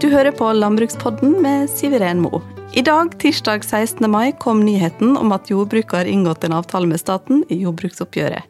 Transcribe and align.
Du 0.00 0.06
hører 0.08 0.32
på 0.32 0.46
Landbrukspodden 0.56 1.34
med 1.44 1.68
Siveren 1.68 2.22
Mo. 2.24 2.38
I 2.72 2.80
dag, 2.80 3.10
tirsdag 3.20 3.66
16. 3.66 4.06
mai, 4.08 4.32
kom 4.32 4.62
nyheten 4.64 5.12
om 5.20 5.34
at 5.36 5.50
jordbruket 5.52 5.92
har 5.92 6.08
inngått 6.08 6.46
en 6.46 6.54
avtale 6.56 6.88
med 6.88 7.02
staten 7.02 7.42
i 7.52 7.58
jordbruksoppgjøret. 7.66 8.46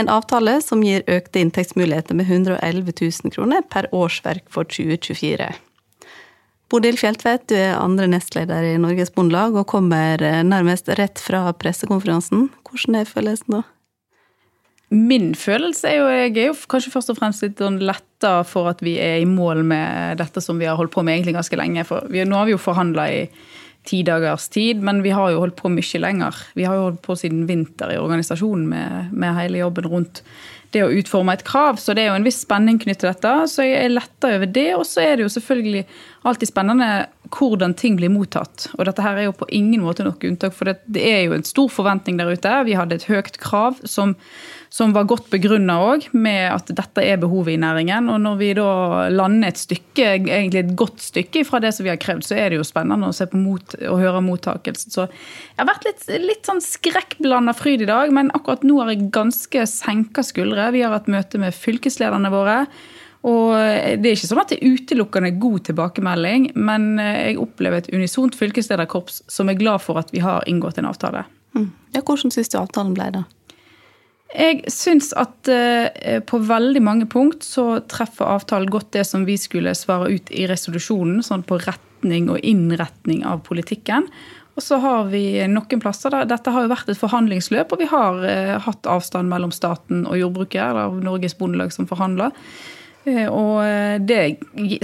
En 0.00 0.08
avtale 0.08 0.54
som 0.64 0.80
gir 0.80 1.04
økte 1.04 1.42
inntektsmuligheter 1.42 2.16
med 2.16 2.32
111 2.32 2.94
000 2.96 3.34
kroner 3.34 3.66
per 3.68 3.90
årsverk 3.92 4.46
for 4.48 4.64
2024. 4.72 5.50
Bodil 6.72 6.96
Fjeltvedt, 6.96 7.50
du 7.52 7.58
er 7.58 7.76
andre 7.76 8.08
nestleder 8.08 8.70
i 8.70 8.78
Norges 8.80 9.12
Bondelag 9.12 9.60
og 9.60 9.68
kommer 9.68 10.24
nærmest 10.48 10.88
rett 10.96 11.20
fra 11.20 11.44
pressekonferansen. 11.60 12.48
Hvordan 12.64 13.02
er 13.02 13.12
følelsen 13.12 13.58
da? 13.58 13.62
Min 14.90 15.34
følelse 15.38 15.86
er 15.86 16.00
jo 16.00 16.06
jeg 16.10 16.32
er 16.34 16.48
jo 16.48 16.56
kanskje 16.70 16.90
først 16.90 17.12
og 17.12 17.20
fremst 17.20 17.44
litt 17.44 17.60
sånn 17.62 17.78
letta 17.78 18.40
for 18.48 18.72
at 18.72 18.82
vi 18.82 18.96
er 18.98 19.20
i 19.22 19.28
mål 19.28 19.62
med 19.62 20.18
dette 20.18 20.42
som 20.42 20.58
vi 20.58 20.66
har 20.66 20.78
holdt 20.80 20.94
på 20.96 21.04
med 21.06 21.14
egentlig 21.14 21.36
ganske 21.38 21.58
lenge. 21.60 21.86
For 21.86 22.10
vi, 22.10 22.24
nå 22.26 22.40
har 22.40 22.48
vi 22.48 22.56
jo 22.56 22.62
forhandla 22.62 23.06
i 23.14 23.20
ti 23.86 24.02
dagers 24.04 24.48
tid, 24.52 24.82
men 24.84 25.00
vi 25.02 25.12
har 25.14 25.30
jo 25.32 25.40
holdt 25.44 25.56
på 25.60 25.70
mye 25.72 26.02
lenger. 26.02 26.36
Vi 26.58 26.66
har 26.66 26.76
jo 26.76 26.88
holdt 26.88 27.04
på 27.06 27.16
siden 27.16 27.46
vinter 27.48 27.94
i 27.94 28.00
organisasjonen 28.00 28.66
med, 28.68 29.14
med 29.14 29.38
hele 29.38 29.62
jobben 29.62 29.88
rundt 29.88 30.24
det 30.74 30.82
å 30.84 30.90
utforme 30.94 31.34
et 31.34 31.46
krav. 31.46 31.80
Så 31.82 31.94
det 31.96 32.04
er 32.04 32.12
jo 32.12 32.18
en 32.18 32.26
viss 32.26 32.42
spenning 32.44 32.78
knyttet 32.82 33.02
til 33.02 33.10
dette. 33.10 33.32
Så 33.50 33.66
jeg 33.66 33.78
er 33.80 33.94
letta 33.94 34.30
over 34.36 34.52
det. 34.58 34.68
Og 34.76 34.84
så 34.86 35.02
er 35.02 35.16
det 35.16 35.26
jo 35.26 35.32
selvfølgelig 35.34 35.82
alltid 36.28 36.50
spennende 36.50 36.90
hvordan 37.34 37.74
ting 37.78 37.96
blir 37.98 38.12
mottatt. 38.12 38.68
Og 38.76 38.84
dette 38.86 39.02
her 39.04 39.18
er 39.18 39.28
jo 39.28 39.36
på 39.40 39.48
ingen 39.56 39.82
måte 39.82 40.06
noe 40.06 40.18
unntak, 40.28 40.54
for 40.54 40.70
det, 40.70 40.80
det 40.90 41.02
er 41.06 41.20
jo 41.24 41.36
en 41.36 41.46
stor 41.46 41.70
forventning 41.72 42.20
der 42.20 42.30
ute. 42.30 42.54
Vi 42.68 42.78
hadde 42.78 43.00
et 43.00 43.08
høyt 43.10 43.38
krav 43.42 43.80
som 43.88 44.16
som 44.70 44.92
var 44.94 45.08
godt 45.10 45.26
begrunna 45.32 45.80
òg, 45.82 46.04
med 46.14 46.44
at 46.46 46.68
dette 46.78 47.02
er 47.02 47.18
behovet 47.18 47.56
i 47.56 47.60
næringen. 47.60 48.06
Og 48.12 48.20
når 48.22 48.36
vi 48.38 48.50
da 48.54 48.68
lander 49.10 49.50
et 49.50 49.58
stykke, 49.58 50.12
egentlig 50.22 50.60
et 50.60 50.76
godt 50.78 51.02
stykke 51.02 51.42
fra 51.48 51.58
det 51.62 51.72
som 51.74 51.88
vi 51.88 51.90
har 51.90 51.98
krevd, 51.98 52.22
så 52.28 52.36
er 52.38 52.52
det 52.52 52.60
jo 52.60 52.66
spennende 52.66 53.08
å 53.10 53.16
se 53.16 53.26
på 53.26 53.40
mot, 53.40 53.74
og 53.80 53.98
høre 53.98 54.22
mottakelsen. 54.22 54.94
Så 54.94 55.08
jeg 55.08 55.58
har 55.58 55.68
vært 55.72 55.88
litt, 55.88 56.06
litt 56.22 56.46
sånn 56.46 56.62
skrekkblanda 56.62 57.56
fryd 57.58 57.82
i 57.82 57.90
dag, 57.90 58.14
men 58.14 58.30
akkurat 58.36 58.62
nå 58.66 58.78
har 58.78 58.92
jeg 58.94 59.10
ganske 59.16 59.66
senka 59.72 60.22
skuldre. 60.26 60.70
Vi 60.76 60.84
har 60.86 60.94
hatt 60.94 61.10
møte 61.10 61.42
med 61.42 61.56
fylkeslederne 61.56 62.30
våre. 62.30 62.62
Og 63.26 63.52
Det 63.52 64.06
er 64.06 64.14
ikke 64.14 64.30
sånn 64.30 64.40
at 64.40 64.54
det 64.54 64.60
er 64.62 64.78
utelukkende 64.78 65.34
god 65.42 65.66
tilbakemelding, 65.66 66.52
men 66.56 66.94
jeg 67.02 67.36
opplever 67.42 67.82
et 67.82 67.90
unisont 67.92 68.38
fylkeslederkorps 68.38 69.24
som 69.28 69.50
er 69.50 69.58
glad 69.60 69.82
for 69.84 70.00
at 70.00 70.14
vi 70.14 70.22
har 70.24 70.46
inngått 70.48 70.78
en 70.80 70.88
avtale. 70.88 71.26
Mm. 71.58 71.68
Ja, 71.92 72.00
Hvordan 72.06 72.32
syns 72.32 72.48
du 72.48 72.56
avtalen 72.62 72.94
ble, 72.94 73.10
da? 73.18 73.26
Jeg 74.30 74.62
syns 74.70 75.10
at 75.18 75.48
uh, 75.50 76.20
på 76.22 76.38
veldig 76.46 76.82
mange 76.86 77.06
punkt 77.10 77.42
så 77.42 77.80
treffer 77.90 78.30
avtalen 78.30 78.70
godt 78.70 78.92
det 78.94 79.04
som 79.08 79.24
vi 79.26 79.34
skulle 79.40 79.74
svare 79.74 80.12
ut 80.14 80.30
i 80.30 80.46
resolusjonen, 80.50 81.24
sånn 81.26 81.42
på 81.46 81.58
retning 81.64 82.28
og 82.30 82.38
innretning 82.46 83.24
av 83.26 83.42
politikken. 83.48 84.06
Og 84.54 84.62
så 84.62 84.78
har 84.82 85.08
vi 85.10 85.40
noen 85.50 85.82
plasser 85.82 86.14
der 86.14 86.30
Dette 86.30 86.52
har 86.54 86.66
jo 86.66 86.70
vært 86.70 86.90
et 86.92 87.00
forhandlingsløp, 87.00 87.74
og 87.74 87.82
vi 87.82 87.90
har 87.90 88.22
uh, 88.22 88.54
hatt 88.62 88.90
avstand 88.90 89.30
mellom 89.32 89.54
staten 89.54 90.06
og 90.06 90.20
jordbruket, 90.20 90.62
eller 90.62 91.02
Norges 91.02 91.34
Bondelag 91.38 91.74
som 91.74 91.90
forhandler. 91.90 92.30
Uh, 93.08 93.26
og 93.26 94.06
det 94.06 94.22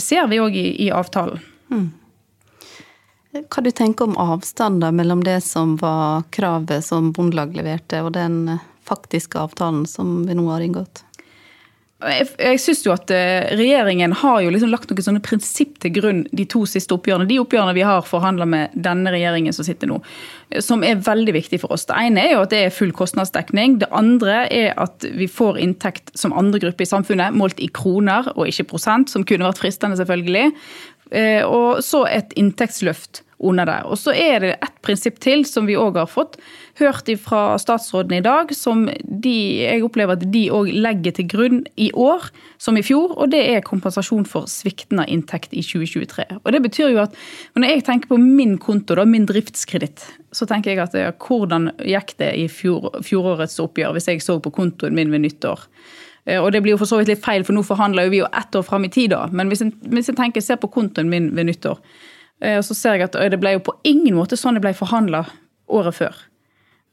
ser 0.02 0.27
vi 0.33 0.42
òg 0.42 0.58
i, 0.58 0.69
i, 0.89 0.91
avtalen. 0.91 1.39
Mm. 1.70 1.91
Hva 3.36 3.62
du 3.62 3.69
tenker 3.70 4.08
om 4.08 4.17
avstander 4.19 4.94
mellom 4.97 5.20
det 5.22 5.42
som 5.44 5.77
var 5.78 6.24
kravet 6.34 6.83
som 6.83 7.12
Bondelag 7.14 7.55
leverte, 7.55 8.00
og 8.02 8.17
den 8.17 8.56
faktiske 8.87 9.41
avtalen 9.41 9.84
som 9.91 10.23
vi 10.29 10.39
nå 10.39 10.48
har 10.51 10.65
inngått? 10.65 11.03
Jeg, 11.97 12.27
jeg 12.37 12.59
synes 12.61 12.83
jo 12.84 12.92
at 12.92 13.09
eh, 13.15 13.47
Regjeringen 13.56 14.12
har 14.20 14.42
jo 14.45 14.51
liksom 14.53 14.69
lagt 14.69 14.91
noen 14.91 15.05
sånne 15.06 15.23
prinsipp 15.25 15.79
til 15.81 15.95
grunn 15.97 16.19
de 16.29 16.45
to 16.45 16.67
siste 16.69 16.92
oppgjørene. 16.92 17.25
De 17.31 17.39
oppgjørene 17.41 17.73
vi 17.79 17.87
har 17.89 18.05
forhandla 18.05 18.45
med 18.53 18.75
denne 18.77 19.14
regjeringen 19.14 19.57
som 19.57 19.64
sitter 19.64 19.89
nå, 19.89 19.96
som 20.61 20.85
er 20.85 21.01
veldig 21.01 21.33
viktig 21.39 21.63
for 21.63 21.73
oss. 21.73 21.86
Det 21.89 21.96
ene 21.96 22.20
er 22.20 22.35
jo 22.35 22.42
at 22.45 22.52
det 22.52 22.61
er 22.67 22.75
full 22.77 22.92
kostnadsdekning. 22.96 23.79
Det 23.80 23.89
andre 23.96 24.42
er 24.52 24.77
at 24.77 25.08
vi 25.17 25.30
får 25.30 25.63
inntekt 25.64 26.13
som 26.20 26.36
andre 26.36 26.61
grupper 26.67 26.85
i 26.85 26.91
samfunnet, 26.91 27.39
målt 27.39 27.64
i 27.64 27.70
kroner 27.73 28.29
og 28.36 28.45
ikke 28.52 28.69
prosent, 28.75 29.08
som 29.08 29.25
kunne 29.25 29.48
vært 29.48 29.64
fristende, 29.64 29.96
selvfølgelig. 29.96 30.51
Eh, 31.17 31.42
og 31.48 31.80
så 31.86 32.05
et 32.13 32.36
inntektsløft 32.36 33.25
under 33.39 33.69
det. 33.69 33.80
Og 33.85 33.98
så 34.01 34.14
er 34.17 34.41
det 34.41 34.52
et 34.55 34.77
prinsipp 34.85 35.19
til 35.20 35.45
som 35.48 35.67
vi 35.69 35.77
òg 35.77 35.98
har 36.01 36.08
fått 36.08 36.39
hørt 36.80 37.08
fra 37.20 37.57
statsråden 37.61 38.19
i 38.19 38.24
dag, 38.24 38.52
som 38.57 38.86
de, 39.02 39.35
jeg 39.64 39.85
opplever 39.85 40.17
at 40.17 40.24
de 40.33 40.47
òg 40.52 40.70
legger 40.73 41.17
til 41.17 41.29
grunn 41.33 41.61
i 41.80 41.91
år 41.92 42.29
som 42.63 42.77
i 42.77 42.85
fjor, 42.85 43.14
og 43.17 43.33
det 43.33 43.42
er 43.52 43.64
kompensasjon 43.67 44.27
for 44.29 44.48
sviktende 44.51 45.07
inntekt 45.13 45.52
i 45.57 45.64
2023. 45.64 46.27
Og 46.42 46.51
det 46.52 46.63
betyr 46.64 46.92
jo 46.95 47.02
at 47.05 47.17
når 47.57 47.69
jeg 47.70 47.86
tenker 47.89 48.13
på 48.13 48.20
min 48.20 48.57
konto, 48.63 48.96
da, 48.96 49.07
min 49.08 49.29
driftskreditt, 49.29 50.05
så 50.36 50.48
tenker 50.48 50.73
jeg 50.73 50.85
at 50.85 50.96
ja, 50.96 51.13
hvordan 51.13 51.70
gikk 51.85 52.17
det 52.20 52.33
i 52.41 52.48
fjor, 52.52 52.91
fjorårets 53.05 53.61
oppgjør, 53.63 53.96
hvis 53.96 54.11
jeg 54.13 54.25
så 54.25 54.41
på 54.41 54.52
kontoen 54.55 54.96
min 54.96 55.13
ved 55.13 55.25
nyttår? 55.25 55.64
Eh, 56.27 56.42
og 56.42 56.51
det 56.52 56.63
blir 56.64 56.75
jo 56.75 56.80
for 56.83 56.91
så 56.91 57.01
vidt 57.01 57.13
litt 57.13 57.25
feil, 57.25 57.45
for 57.46 57.57
nå 57.57 57.64
forhandler 57.67 58.11
vi 58.13 58.20
jo 58.20 58.29
ett 58.33 58.58
år 58.58 58.67
fram 58.67 58.85
i 58.89 58.92
tid, 58.92 59.14
da. 59.14 59.25
Men 59.33 59.52
hvis 59.52 59.64
jeg, 59.64 59.73
hvis 59.92 60.13
jeg 60.13 60.19
tenker, 60.19 60.45
ser 60.45 60.61
på 60.61 60.73
kontoen 60.73 61.11
min 61.13 61.33
ved 61.36 61.48
nyttår, 61.48 61.80
og 62.42 62.64
så 62.69 62.74
ser 62.77 62.98
jeg 62.98 63.08
at 63.08 63.17
det 63.33 63.41
ble 63.41 63.55
jo 63.57 63.64
på 63.64 63.77
ingen 63.89 64.17
måte 64.19 64.36
sånn 64.36 64.58
det 64.58 64.64
ble 64.64 64.74
forhandla 64.77 65.24
året 65.73 65.97
før. 65.97 66.17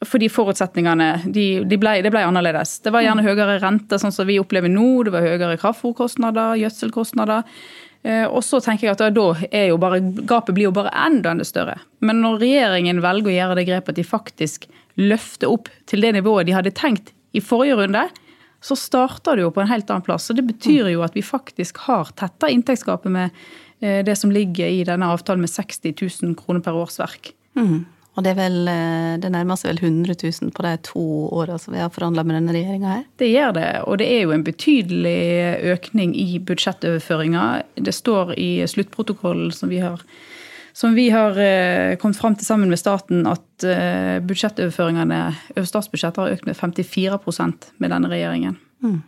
Fordi 0.03 0.27
forutsetningene 0.31 1.09
de, 1.31 1.45
de 1.67 1.79
ble, 1.79 1.97
det 2.03 2.11
ble 2.11 2.23
annerledes. 2.27 2.77
Det 2.83 2.91
var 2.93 3.05
gjerne 3.05 3.23
høyere 3.23 3.59
rente, 3.63 3.99
sånn 3.99 4.13
som 4.15 4.27
vi 4.27 4.39
opplever 4.41 4.71
nå. 4.71 5.05
Det 5.07 5.13
var 5.13 5.23
høyere 5.23 5.59
kraftfòrkostnader, 5.61 6.57
gjødselkostnader. 6.59 7.47
Eh, 8.03 8.25
og 8.27 8.43
så 8.43 8.59
tenker 8.63 8.89
jeg 8.89 8.97
at 8.97 9.15
da 9.15 9.27
er 9.47 9.69
jo 9.71 9.79
bare, 9.79 10.01
gapet 10.27 10.57
blir 10.57 10.67
jo 10.69 10.75
bare 10.75 10.91
enda 11.05 11.31
enda 11.31 11.47
større. 11.47 11.77
Men 12.03 12.19
når 12.23 12.41
regjeringen 12.43 13.03
velger 13.03 13.31
å 13.31 13.37
gjøre 13.37 13.59
det 13.59 13.67
grepet 13.69 13.95
at 13.95 14.01
de 14.01 14.07
faktisk 14.07 14.67
løfter 14.99 15.51
opp 15.51 15.71
til 15.89 16.03
det 16.03 16.13
nivået 16.17 16.49
de 16.49 16.57
hadde 16.57 16.75
tenkt 16.75 17.13
i 17.33 17.41
forrige 17.41 17.79
runde, 17.79 18.03
så 18.63 18.75
starter 18.79 19.35
det 19.35 19.43
jo 19.43 19.51
på 19.55 19.63
en 19.63 19.71
helt 19.71 19.89
annen 19.91 20.05
plass. 20.05 20.27
Så 20.27 20.35
det 20.35 20.45
betyr 20.47 20.91
jo 20.91 21.03
at 21.03 21.15
vi 21.15 21.23
faktisk 21.25 21.81
har 21.87 22.11
tetta 22.19 22.51
inntektsgapet 22.51 23.11
med 23.11 23.31
Eh, 23.31 23.62
det 23.83 24.13
som 24.15 24.31
ligger 24.31 24.69
i 24.71 24.85
denne 24.87 25.09
avtalen 25.11 25.43
med 25.43 25.51
60 25.51 25.91
000 26.23 26.37
kroner 26.39 26.63
per 26.63 26.77
årsverk. 26.79 27.33
Mm. 27.59 27.81
Og 28.13 28.21
det, 28.21 28.35
vel, 28.37 28.59
eh, 28.69 29.15
det 29.21 29.31
nærmer 29.33 29.57
seg 29.57 29.71
vel 29.71 29.79
100 29.87 30.15
000 30.21 30.51
på 30.53 30.65
de 30.65 30.73
to 30.85 31.05
åra 31.33 31.57
som 31.61 31.73
vi 31.73 31.81
har 31.81 31.89
forhandla 31.93 32.25
med 32.27 32.37
denne 32.37 32.53
regjeringa 32.53 32.91
her? 32.91 33.07
Det 33.17 33.29
gjør 33.31 33.55
det, 33.57 33.69
og 33.89 33.97
det 34.01 34.09
er 34.13 34.21
jo 34.21 34.35
en 34.35 34.45
betydelig 34.45 35.15
økning 35.73 36.13
i 36.13 36.37
budsjettoverføringa. 36.45 37.47
Det 37.73 37.95
står 37.95 38.35
i 38.37 38.51
sluttprotokollen 38.69 39.49
som 39.55 39.73
vi 39.73 39.81
har, 39.81 40.03
som 40.77 40.93
vi 40.93 41.07
har 41.13 41.39
eh, 41.41 41.95
kommet 42.01 42.21
fram 42.21 42.37
til 42.37 42.45
sammen 42.45 42.69
med 42.69 42.81
staten, 42.81 43.25
at 43.29 43.41
budsjettoverføringene 44.27 45.19
over 45.55 45.67
statsbudsjettet 45.69 46.19
har 46.19 46.33
økt 46.35 46.45
med 46.45 46.57
54% 46.59 47.69
med 47.81 47.93
denne 47.95 48.09
regjeringen. 48.11 48.57
Mm. 48.83 48.99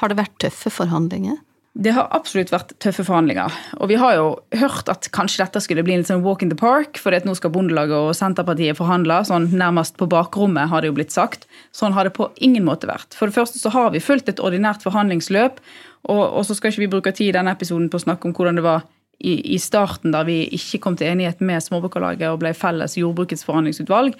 Har 0.00 0.08
det 0.08 0.20
vært 0.22 0.38
tøffe 0.40 0.72
forhandlinger? 0.72 1.40
Det 1.72 1.94
har 1.96 2.10
absolutt 2.12 2.50
vært 2.52 2.74
tøffe 2.84 3.04
forhandlinger. 3.06 3.54
Og 3.80 3.88
vi 3.88 3.96
har 3.96 4.18
jo 4.18 4.26
hørt 4.60 4.90
at 4.92 5.06
kanskje 5.16 5.40
dette 5.40 5.62
skulle 5.64 5.84
bli 5.86 5.94
en 5.96 6.04
sånn 6.04 6.20
walk 6.24 6.42
in 6.44 6.50
the 6.52 6.58
park, 6.58 7.00
for 7.00 7.16
nå 7.24 7.32
skal 7.38 7.52
Bondelaget 7.54 7.96
og 7.96 8.12
Senterpartiet 8.18 8.76
forhandle, 8.76 9.22
sånn 9.24 9.48
nærmest 9.56 9.96
på 9.96 10.08
bakrommet, 10.12 10.68
har 10.68 10.84
det 10.84 10.90
jo 10.90 10.98
blitt 10.98 11.16
sagt. 11.16 11.46
Sånn 11.72 11.96
har 11.96 12.04
det 12.04 12.12
på 12.18 12.28
ingen 12.44 12.66
måte 12.68 12.90
vært. 12.90 13.16
For 13.16 13.30
det 13.30 13.38
første 13.38 13.62
så 13.62 13.72
har 13.72 13.94
vi 13.96 14.04
fulgt 14.04 14.28
et 14.28 14.42
ordinært 14.44 14.84
forhandlingsløp, 14.84 15.64
og, 16.12 16.22
og 16.22 16.44
så 16.44 16.58
skal 16.58 16.74
ikke 16.74 16.84
vi 16.84 16.92
bruke 16.92 17.16
tid 17.16 17.30
i 17.30 17.36
denne 17.38 17.56
episoden 17.56 17.88
på 17.88 17.96
å 17.96 18.04
snakke 18.04 18.28
om 18.28 18.36
hvordan 18.36 18.60
det 18.60 18.66
var 18.68 18.84
i, 19.22 19.38
i 19.54 19.58
starten, 19.62 20.12
da 20.12 20.26
vi 20.28 20.42
ikke 20.52 20.82
kom 20.82 21.00
til 21.00 21.08
enighet 21.08 21.40
med 21.40 21.64
Småbrukarlaget 21.64 22.28
og 22.28 22.42
ble 22.42 22.52
felles 22.58 22.98
jordbrukets 23.00 23.46
forhandlingsutvalg. 23.48 24.18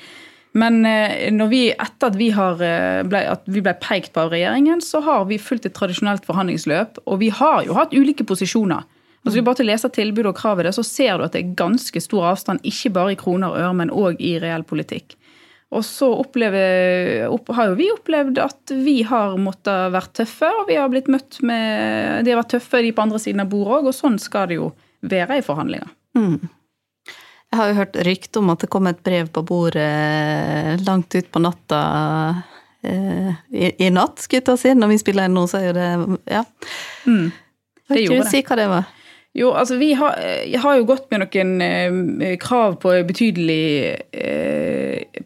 Men 0.52 0.82
eh, 0.84 1.30
når 1.32 1.48
vi, 1.48 1.62
etter 1.72 2.10
at 2.10 2.16
vi, 2.20 2.28
har, 2.36 2.60
eh, 2.64 3.00
ble, 3.08 3.22
at 3.32 3.46
vi 3.48 3.62
ble 3.64 3.72
pekt 3.80 4.12
på 4.12 4.26
av 4.26 4.34
regjeringen, 4.34 4.82
så 4.84 5.00
har 5.04 5.24
vi 5.30 5.40
fulgt 5.40 5.68
et 5.68 5.76
tradisjonelt 5.76 6.26
forhandlingsløp. 6.28 7.00
Og 7.06 7.22
vi 7.22 7.30
har 7.32 7.64
jo 7.66 7.76
hatt 7.78 7.96
ulike 7.96 8.26
posisjoner. 8.28 8.84
Altså 9.22 9.38
vi 9.38 9.44
bare 9.46 9.60
til 9.60 9.68
å 9.68 9.70
lese 9.70 9.90
tilbudet 9.94 10.32
og 10.32 10.38
kravet 10.38 10.66
der, 10.66 10.74
så 10.74 10.84
ser 10.84 11.16
du 11.16 11.24
at 11.24 11.36
det 11.36 11.44
er 11.44 11.58
ganske 11.58 12.00
stor 12.02 12.32
avstand, 12.32 12.64
ikke 12.66 12.90
bare 12.96 13.14
i 13.14 13.18
kroner 13.18 13.52
og 13.52 13.60
øre, 13.60 13.74
men 13.78 13.92
òg 13.94 14.20
i 14.20 14.34
reell 14.42 14.66
politikk. 14.66 15.14
Og 15.72 15.84
så 15.88 16.08
opplever, 16.20 17.22
opp, 17.32 17.48
har 17.56 17.70
jo 17.70 17.76
vi 17.78 17.86
opplevd 17.94 18.40
at 18.42 18.72
vi 18.84 18.98
har 19.08 19.38
måttet 19.40 19.94
være 19.94 20.10
tøffe, 20.20 20.50
og 20.58 20.66
vi 20.68 20.76
har 20.76 20.90
blitt 20.92 21.08
møtt 21.08 21.38
med 21.48 22.26
De 22.26 22.34
har 22.34 22.42
vært 22.42 22.58
tøffe, 22.58 22.82
de 22.84 22.90
på 22.92 23.06
andre 23.06 23.20
siden 23.22 23.40
av 23.40 23.48
bordet 23.54 23.78
òg, 23.78 23.88
og 23.88 23.96
sånn 23.96 24.18
skal 24.20 24.50
det 24.50 24.58
jo 24.58 24.72
være 25.00 25.38
i 25.40 25.46
forhandlinger. 25.46 25.94
Mm. 26.18 26.50
Jeg 27.52 27.60
har 27.60 27.68
jo 27.68 27.76
hørt 27.76 27.98
rykte 28.08 28.40
om 28.40 28.48
at 28.48 28.62
det 28.64 28.70
kom 28.72 28.88
et 28.88 29.02
brev 29.04 29.28
på 29.28 29.42
bordet 29.44 29.84
eh, 29.84 30.72
langt 30.86 31.12
ut 31.12 31.26
på 31.28 31.42
natta 31.44 31.80
eh, 32.80 33.28
i, 33.52 33.68
i, 33.76 33.90
natt, 33.92 34.22
skulle 34.24 34.40
jeg 34.40 34.46
ta 34.48 34.56
si. 34.56 34.72
Når 34.72 34.94
vi 34.94 34.98
spiller 35.02 35.28
inn 35.28 35.36
nå, 35.36 35.44
så 35.50 35.60
er 35.60 35.68
jo 35.68 35.76
det 35.76 35.90
Ja. 36.32 36.42
Mm, 37.04 37.28
det 37.28 37.92
kan 37.92 38.00
ikke 38.00 38.24
du 38.24 38.30
si 38.32 38.42
hva 38.48 38.58
det 38.62 38.68
var? 38.72 38.88
Jo, 39.36 39.50
altså 39.56 39.76
vi 39.80 39.92
har, 39.96 40.16
har 40.64 40.74
jo 40.76 40.88
gått 40.88 41.06
med 41.12 41.22
noen 41.26 41.52
eh, 41.64 42.34
krav 42.40 42.78
på 42.80 42.94
betydelig 43.08 43.64
eh, 44.12 45.22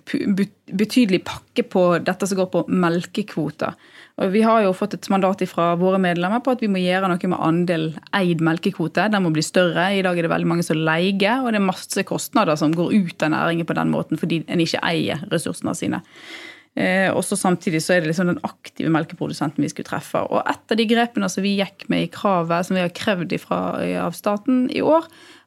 betydelig 0.67 1.23
pakke 1.27 1.63
på 1.71 1.83
dette 2.03 2.27
som 2.27 2.41
går 2.41 2.49
på 2.53 2.65
melkekvoter. 2.69 3.77
Og 4.17 4.33
Vi 4.33 4.41
har 4.43 4.63
jo 4.65 4.73
fått 4.73 4.97
et 4.97 5.09
mandat 5.13 5.45
fra 5.51 5.75
våre 5.77 6.01
medlemmer 6.01 6.41
på 6.41 6.55
at 6.57 6.63
vi 6.65 6.71
må 6.73 6.81
gjøre 6.81 7.11
noe 7.13 7.29
med 7.29 7.43
andel 7.45 7.87
eid 8.17 8.41
melkekvote. 8.41 9.11
Den 9.13 9.27
må 9.27 9.31
bli 9.35 9.45
større. 9.45 9.91
I 9.93 10.03
dag 10.03 10.17
er 10.17 10.27
det 10.27 10.33
veldig 10.33 10.49
mange 10.49 10.65
som 10.65 10.81
leier, 10.81 11.45
og 11.45 11.53
det 11.53 11.61
er 11.61 11.69
masse 11.69 12.07
kostnader 12.09 12.57
som 12.57 12.75
går 12.75 12.95
ut 12.97 13.23
av 13.27 13.35
næringen 13.37 13.69
på 13.69 13.77
den 13.77 13.93
måten 13.93 14.21
fordi 14.21 14.43
en 14.49 14.65
ikke 14.65 14.83
eier 14.89 15.23
ressursene 15.31 15.77
sine. 15.77 16.03
Eh, 16.77 17.09
og 17.13 17.23
så 17.25 17.39
Samtidig 17.41 17.81
så 17.85 17.95
er 17.95 18.03
det 18.03 18.11
liksom 18.11 18.33
den 18.33 18.43
aktive 18.45 18.91
melkeprodusenten 18.93 19.65
vi 19.65 19.71
skulle 19.73 19.89
treffe. 19.89 20.25
Og 20.25 20.43
Et 20.49 20.73
av 20.73 20.77
de 20.77 20.89
grepene 20.89 21.29
som 21.33 21.45
vi 21.45 21.57
gikk 21.61 21.89
med 21.93 22.05
i 22.05 22.13
kravet 22.13 22.67
som 22.67 22.77
vi 22.77 22.85
har 22.85 22.93
krevd 22.93 23.33
ifra, 23.33 23.81
av 24.01 24.13
staten 24.13 24.71
i 24.71 24.81
år, 24.81 25.05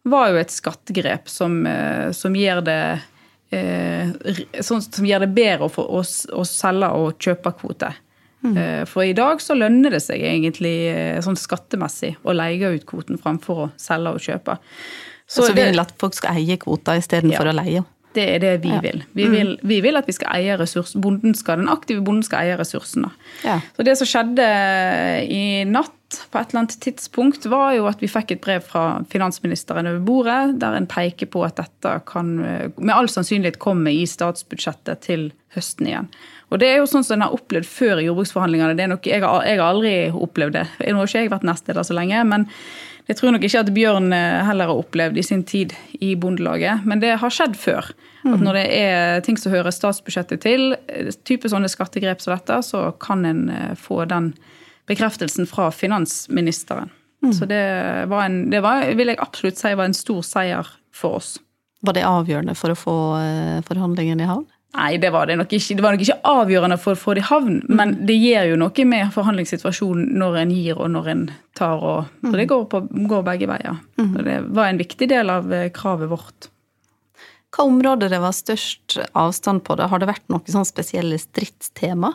var 0.09 0.29
jo 0.29 0.39
et 0.39 0.53
skattegrep 0.53 1.29
som, 1.29 1.65
eh, 1.67 2.11
som 2.11 2.33
gjør 2.33 2.63
det 2.65 2.81
eh, 2.93 3.07
sånn 3.49 4.83
som 4.85 5.05
gjør 5.07 5.23
det 5.25 5.31
bedre 5.33 5.65
å, 5.65 5.85
oss 5.99 6.21
å 6.29 6.43
selge 6.45 6.91
og 6.93 7.17
kjøpe 7.17 7.53
kvote. 7.57 7.89
Mm. 8.43 8.57
Eh, 8.57 8.85
for 8.87 9.03
i 9.03 9.13
dag 9.15 9.41
så 9.43 9.55
lønner 9.57 9.97
det 9.97 10.01
seg 10.05 10.23
egentlig 10.23 10.75
eh, 10.93 11.19
sånn 11.23 11.37
skattemessig 11.39 12.13
å 12.23 12.35
leie 12.35 12.71
ut 12.77 12.85
kvoten 12.87 13.19
framfor 13.19 13.63
å 13.65 13.69
selge 13.79 14.15
og 14.15 14.23
kjøpe. 14.23 14.55
Så, 15.29 15.43
så 15.43 15.53
vi 15.53 15.65
vil 15.67 15.81
at 15.81 15.91
folk 15.99 16.15
skal 16.17 16.39
eie 16.39 16.57
kvoter 16.61 17.01
istedenfor 17.01 17.49
ja. 17.49 17.53
å 17.53 17.57
leie? 17.59 17.83
Det 18.15 18.25
er 18.25 18.41
det 18.41 18.53
vi 18.63 18.71
ja. 18.71 18.79
vil. 18.81 19.03
Vi, 19.13 19.27
mm. 19.27 19.35
vil. 19.35 19.51
vi, 19.61 19.81
vil. 19.85 19.99
at 19.99 20.07
vi 20.09 20.15
skal 20.15 20.39
eie 20.39 20.55
ressurs. 20.57 20.95
Bonden 20.97 21.35
skal, 21.37 21.59
den 21.61 21.69
aktive 21.69 22.01
bonden 22.05 22.25
skal 22.25 22.47
eie 22.47 22.57
ressursene. 22.57 23.11
Ja. 23.43 23.59
Så 23.75 23.85
det 23.85 23.99
som 23.99 24.09
skjedde 24.09 24.47
i 25.29 25.43
natt 25.69 25.93
på 26.31 26.39
et 26.39 26.51
eller 26.51 26.63
annet 26.63 26.79
tidspunkt, 26.81 27.45
var 27.51 27.75
jo 27.77 27.85
at 27.89 28.01
vi 28.01 28.09
fikk 28.09 28.33
et 28.33 28.41
brev 28.41 28.63
fra 28.65 29.03
finansministeren 29.11 29.89
over 29.91 30.01
bordet, 30.05 30.55
der 30.61 30.77
en 30.77 30.89
peker 30.89 31.29
på 31.29 31.43
at 31.45 31.59
dette 31.61 31.93
kan 32.09 32.31
med 32.39 32.93
all 32.95 33.09
sannsynlighet 33.11 33.59
komme 33.61 33.93
i 33.93 34.07
statsbudsjettet 34.09 35.05
til 35.05 35.29
høsten 35.55 35.89
igjen. 35.89 36.11
Og 36.49 36.61
det 36.61 36.69
er 36.71 36.79
jo 36.81 36.89
sånn 36.89 37.05
som 37.05 37.19
en 37.19 37.27
har 37.27 37.35
opplevd 37.35 37.67
før 37.69 38.01
i 38.01 38.07
jordbruksforhandlingene. 38.07 38.77
Det 38.77 38.85
er 38.85 38.91
noe, 38.91 39.01
jeg, 39.05 39.21
jeg 39.21 39.61
har 39.61 39.65
aldri 39.67 39.95
opplevd 40.13 40.57
det. 40.57 40.65
Nå 40.81 41.01
har 41.01 41.11
ikke 41.11 41.23
jeg 41.25 41.33
vært 41.33 41.49
nestleder 41.49 41.85
så 41.85 41.97
lenge, 41.97 42.23
men 42.29 42.47
jeg 43.09 43.17
tror 43.17 43.33
nok 43.33 43.45
ikke 43.45 43.63
at 43.63 43.71
Bjørn 43.73 44.13
eh, 44.13 44.43
heller 44.45 44.69
har 44.69 44.79
opplevd 44.83 45.17
i 45.17 45.25
sin 45.25 45.41
tid 45.49 45.73
i 45.97 46.11
Bondelaget. 46.19 46.85
Men 46.89 47.01
det 47.01 47.15
har 47.21 47.33
skjedd 47.33 47.57
før. 47.57 47.89
At 48.21 48.35
mm. 48.35 48.43
når 48.45 48.59
det 48.59 48.65
er 48.77 49.23
ting 49.25 49.39
som 49.41 49.53
hører 49.53 49.73
statsbudsjettet 49.73 50.43
til, 50.45 50.75
eh, 50.93 51.09
type 51.25 51.49
sånne 51.49 51.71
skattegrep 51.71 52.21
som 52.21 52.35
dette, 52.35 52.59
så 52.67 52.83
kan 53.01 53.25
en 53.25 53.47
eh, 53.53 53.73
få 53.79 54.03
den 54.09 54.35
bekreftelsen 54.89 55.47
fra 55.49 55.69
finansministeren. 55.75 56.91
Mm. 57.23 57.33
Så 57.35 57.47
det 57.49 57.63
var 58.09 58.25
en, 58.25 58.41
det 58.51 58.63
var, 58.63 58.87
vil 58.95 59.11
jeg 59.11 59.19
absolutt 59.21 59.59
si 59.59 59.73
var 59.75 59.89
en 59.89 59.97
stor 59.97 60.21
seier 60.25 60.69
for 60.95 61.19
oss. 61.19 61.35
Var 61.85 61.95
det 61.95 62.07
avgjørende 62.07 62.55
for 62.59 62.73
å 62.73 62.79
få 62.79 62.95
forhandlingene 63.67 64.25
i 64.25 64.29
havn? 64.29 64.47
Nei, 64.77 64.97
det 65.01 65.09
var 65.09 65.25
det 65.25 65.39
nok 65.39 65.53
ikke. 65.55 65.75
Det 65.79 65.81
var 65.81 65.95
nok 65.95 66.03
ikke 66.03 66.29
avgjørende 66.29 66.77
for 66.77 66.93
å 66.93 66.99
få 66.99 67.15
det 67.17 67.23
i 67.23 67.29
havn, 67.31 67.57
mm. 67.63 67.73
men 67.79 67.95
det 68.05 68.19
gjør 68.19 68.51
jo 68.51 68.59
noe 68.61 68.85
med 68.85 69.13
forhandlingssituasjonen 69.15 70.11
når 70.21 70.37
en 70.43 70.53
gir 70.53 70.77
og 70.77 70.91
når 70.93 71.09
en 71.13 71.23
tar. 71.57 71.81
Og, 71.81 72.11
mm. 72.21 72.35
det 72.37 72.45
går, 72.51 72.67
på, 72.69 72.83
går, 73.09 73.25
begge 73.25 73.49
veier. 73.49 73.79
Mm. 73.97 74.11
Og 74.11 74.21
det 74.27 74.37
var 74.59 74.69
en 74.69 74.81
viktig 74.81 75.09
del 75.09 75.33
av 75.33 75.49
eh, 75.55 75.71
kravet 75.73 76.11
vårt. 76.11 76.51
Hva 77.49 77.65
områder 77.65 78.13
det 78.13 78.21
var 78.21 78.35
størst 78.37 78.99
avstand 79.17 79.63
på? 79.65 79.73
det? 79.79 79.89
Har 79.89 80.03
det 80.03 80.11
vært 80.11 80.27
noen 80.29 80.53
sånn 80.53 80.69
spesielle 80.69 81.17
stridstema? 81.17 82.13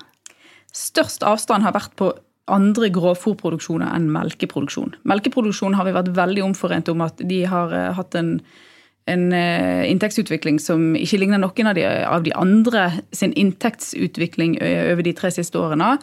Størst 0.75 1.27
avstand 1.27 1.67
har 1.67 1.75
vært 1.75 1.99
på 1.99 2.13
andre 2.53 2.91
grovfòrproduksjoner 2.93 3.89
enn 3.97 4.11
melkeproduksjon. 4.13 4.97
Melkeproduksjon 5.09 5.77
har 5.79 5.89
vi 5.89 5.97
vært 5.97 6.13
veldig 6.17 6.45
omforent 6.45 6.91
om 6.93 7.05
at 7.05 7.23
de 7.25 7.41
har 7.49 7.73
eh, 7.73 7.93
hatt 7.97 8.17
en 8.21 8.39
en 9.05 9.33
uh, 9.37 9.85
inntektsutvikling 9.85 10.57
som 10.63 10.95
ikke 10.97 11.19
ligner 11.21 11.41
noen 11.43 11.69
av 11.69 11.77
de, 11.77 11.83
av 11.85 12.23
de, 12.25 12.33
andre 12.41 12.87
sin 13.13 13.35
inntektsutvikling 13.37 14.57
over 14.63 15.05
de 15.05 15.13
tre 15.17 15.29
siste 15.35 15.61
årene. 15.61 15.99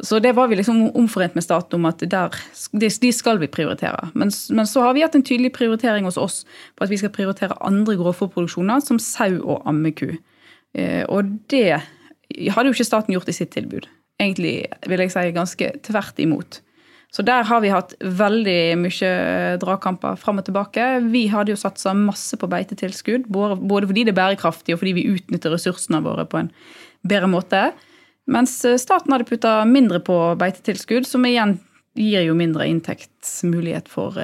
Så 0.00 0.20
det 0.22 0.32
var 0.36 0.48
vi 0.48 0.56
liksom 0.56 0.86
omforent 0.96 1.34
med 1.34 1.42
staten 1.42 1.80
om 1.80 1.88
at 1.90 2.04
der, 2.06 2.34
de 2.80 3.12
skal 3.12 3.40
vi 3.42 3.50
prioritere. 3.50 4.12
Men, 4.14 4.30
men, 4.54 4.66
så 4.70 4.86
har 4.86 4.94
vi 4.94 5.02
hatt 5.02 5.18
en 5.18 5.26
tydelig 5.26 5.52
prioritering 5.56 6.06
hos 6.06 6.16
oss 6.16 6.44
på 6.78 6.86
at 6.86 6.92
vi 6.92 7.00
skal 7.00 7.12
prioritere 7.12 7.58
andre 7.60 7.98
grovfòrproduksjoner, 7.98 8.80
som 8.80 9.02
sau 9.02 9.42
og 9.42 9.66
ammeku. 9.68 10.14
Uh, 10.78 11.04
og 11.10 11.34
det 11.50 11.82
hadde 12.54 12.68
jo 12.70 12.76
ikke 12.76 12.86
staten 12.86 13.16
gjort 13.16 13.28
i 13.28 13.36
sitt 13.36 13.52
tilbud. 13.56 13.90
Egentlig 14.18 14.54
vil 14.90 15.04
jeg 15.04 15.14
si 15.14 15.28
ganske 15.36 15.70
tvert 15.86 16.18
imot. 16.22 16.60
Så 17.14 17.24
der 17.24 17.46
har 17.48 17.62
vi 17.64 17.70
hatt 17.72 17.94
veldig 18.02 18.76
mye 18.82 19.12
dragkamper 19.62 20.18
fram 20.20 20.42
og 20.42 20.48
tilbake. 20.48 20.88
Vi 21.08 21.24
hadde 21.32 21.54
jo 21.54 21.60
satsa 21.60 21.94
masse 21.96 22.36
på 22.36 22.50
beitetilskudd, 22.52 23.30
både 23.32 23.88
fordi 23.88 24.04
det 24.04 24.12
er 24.12 24.18
bærekraftig 24.18 24.76
og 24.76 24.82
fordi 24.82 24.92
vi 24.98 25.06
utnytter 25.14 25.54
ressursene 25.54 26.02
våre 26.04 26.26
på 26.28 26.42
en 26.42 26.50
bedre 27.08 27.30
måte. 27.32 27.62
Mens 28.28 28.58
staten 28.60 29.14
hadde 29.14 29.28
putta 29.30 29.62
mindre 29.64 30.02
på 30.04 30.18
beitetilskudd, 30.40 31.08
som 31.08 31.24
igjen 31.24 31.56
gir 31.96 32.26
jo 32.26 32.36
mindre 32.36 32.68
inntektsmulighet 32.68 33.88
for 33.88 34.18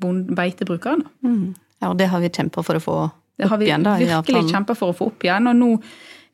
beitebrukeren. 0.00 1.04
Mm. 1.20 1.52
Ja, 1.82 1.90
og 1.90 1.98
det 2.00 2.08
har 2.08 2.24
vi 2.24 2.32
kjempa 2.32 2.64
for 2.64 2.80
å 2.80 2.82
få 2.82 2.96
opp 3.04 3.60
igjen. 3.60 3.84
Det 3.84 3.92
har 3.92 4.00
vi 4.00 4.08
virkelig 4.08 4.54
kjempa 4.54 4.76
for 4.78 4.94
å 4.94 4.96
få 4.96 5.10
opp 5.12 5.26
igjen. 5.26 5.52
og 5.52 5.60
nå 5.60 5.70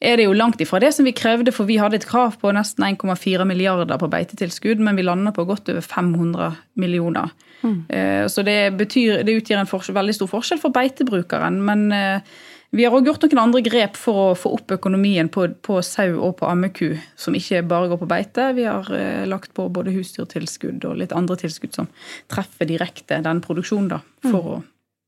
er 0.03 0.19
det 0.19 0.27
jo 0.27 0.35
langt 0.35 0.61
ifra 0.61 0.81
det 0.83 0.91
som 0.97 1.07
vi 1.07 1.15
krevde, 1.15 1.53
for 1.55 1.69
vi 1.69 1.79
hadde 1.79 2.01
et 2.01 2.09
krav 2.09 2.35
på 2.43 2.51
nesten 2.55 2.85
1,4 2.85 3.47
milliarder 3.47 4.01
på 4.01 4.11
beitetilskudd, 4.11 4.83
men 4.83 4.99
vi 4.99 5.05
landa 5.07 5.33
på 5.35 5.47
godt 5.47 5.71
over 5.71 5.85
500 5.85 6.49
millioner. 6.83 7.31
Mm. 7.63 7.77
Eh, 7.89 8.25
så 8.27 8.43
det, 8.43 8.75
betyr, 8.79 9.23
det 9.27 9.37
utgjør 9.39 9.63
en 9.63 9.71
forskjell, 9.71 9.97
veldig 9.97 10.17
stor 10.17 10.31
forskjell 10.33 10.61
for 10.63 10.75
beitebrukeren. 10.75 11.61
Men 11.63 11.85
eh, 11.95 12.35
vi 12.75 12.87
har 12.87 12.97
òg 12.97 13.07
gjort 13.07 13.29
noen 13.29 13.45
andre 13.45 13.63
grep 13.65 13.99
for 14.01 14.23
å 14.25 14.37
få 14.39 14.55
opp 14.57 14.75
økonomien 14.75 15.31
på, 15.33 15.47
på, 15.63 15.79
sau 15.87 16.19
og 16.19 16.37
på 16.41 16.49
ammeku, 16.51 16.97
som 17.15 17.37
ikke 17.39 17.63
bare 17.71 17.93
går 17.93 18.03
på 18.03 18.11
beite. 18.11 18.49
Vi 18.59 18.67
har 18.67 18.91
eh, 18.97 19.23
lagt 19.31 19.55
på 19.55 19.69
både 19.71 19.95
husdyrtilskudd 19.95 20.89
og 20.89 20.99
litt 20.99 21.15
andre 21.17 21.39
tilskudd 21.45 21.79
som 21.79 21.91
treffer 22.33 22.71
direkte 22.71 23.23
den 23.23 23.43
produksjonen, 23.45 23.93
da, 23.95 24.03
for 24.27 24.41
mm. 24.41 24.53
å 24.57 24.61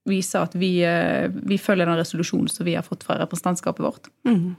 vise 0.05 0.37
at 0.37 0.52
vi, 0.61 0.75
vi, 1.49 1.56
følger 1.56 1.88
den 1.88 1.96
resolusjonen 1.96 2.50
som 2.52 2.67
vi 2.67 2.75
har 2.76 2.85
fått 2.85 3.06
fra 3.06 3.17
representantskapet 3.23 3.87
vårt. 3.87 4.11
Mm. 4.29 4.52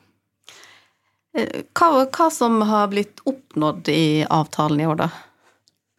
Hva, 1.36 2.06
hva 2.08 2.28
som 2.32 2.62
har 2.64 2.92
blitt 2.94 3.20
oppnådd 3.28 3.90
i 3.92 4.26
avtalen 4.32 4.80
i 4.80 4.88
år, 4.88 5.02
da? 5.04 5.10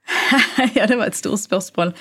ja, 0.77 0.87
det 0.87 0.97
var 0.97 1.11
et 1.11 1.19
stort 1.19 1.43
spørsmål. 1.43 1.93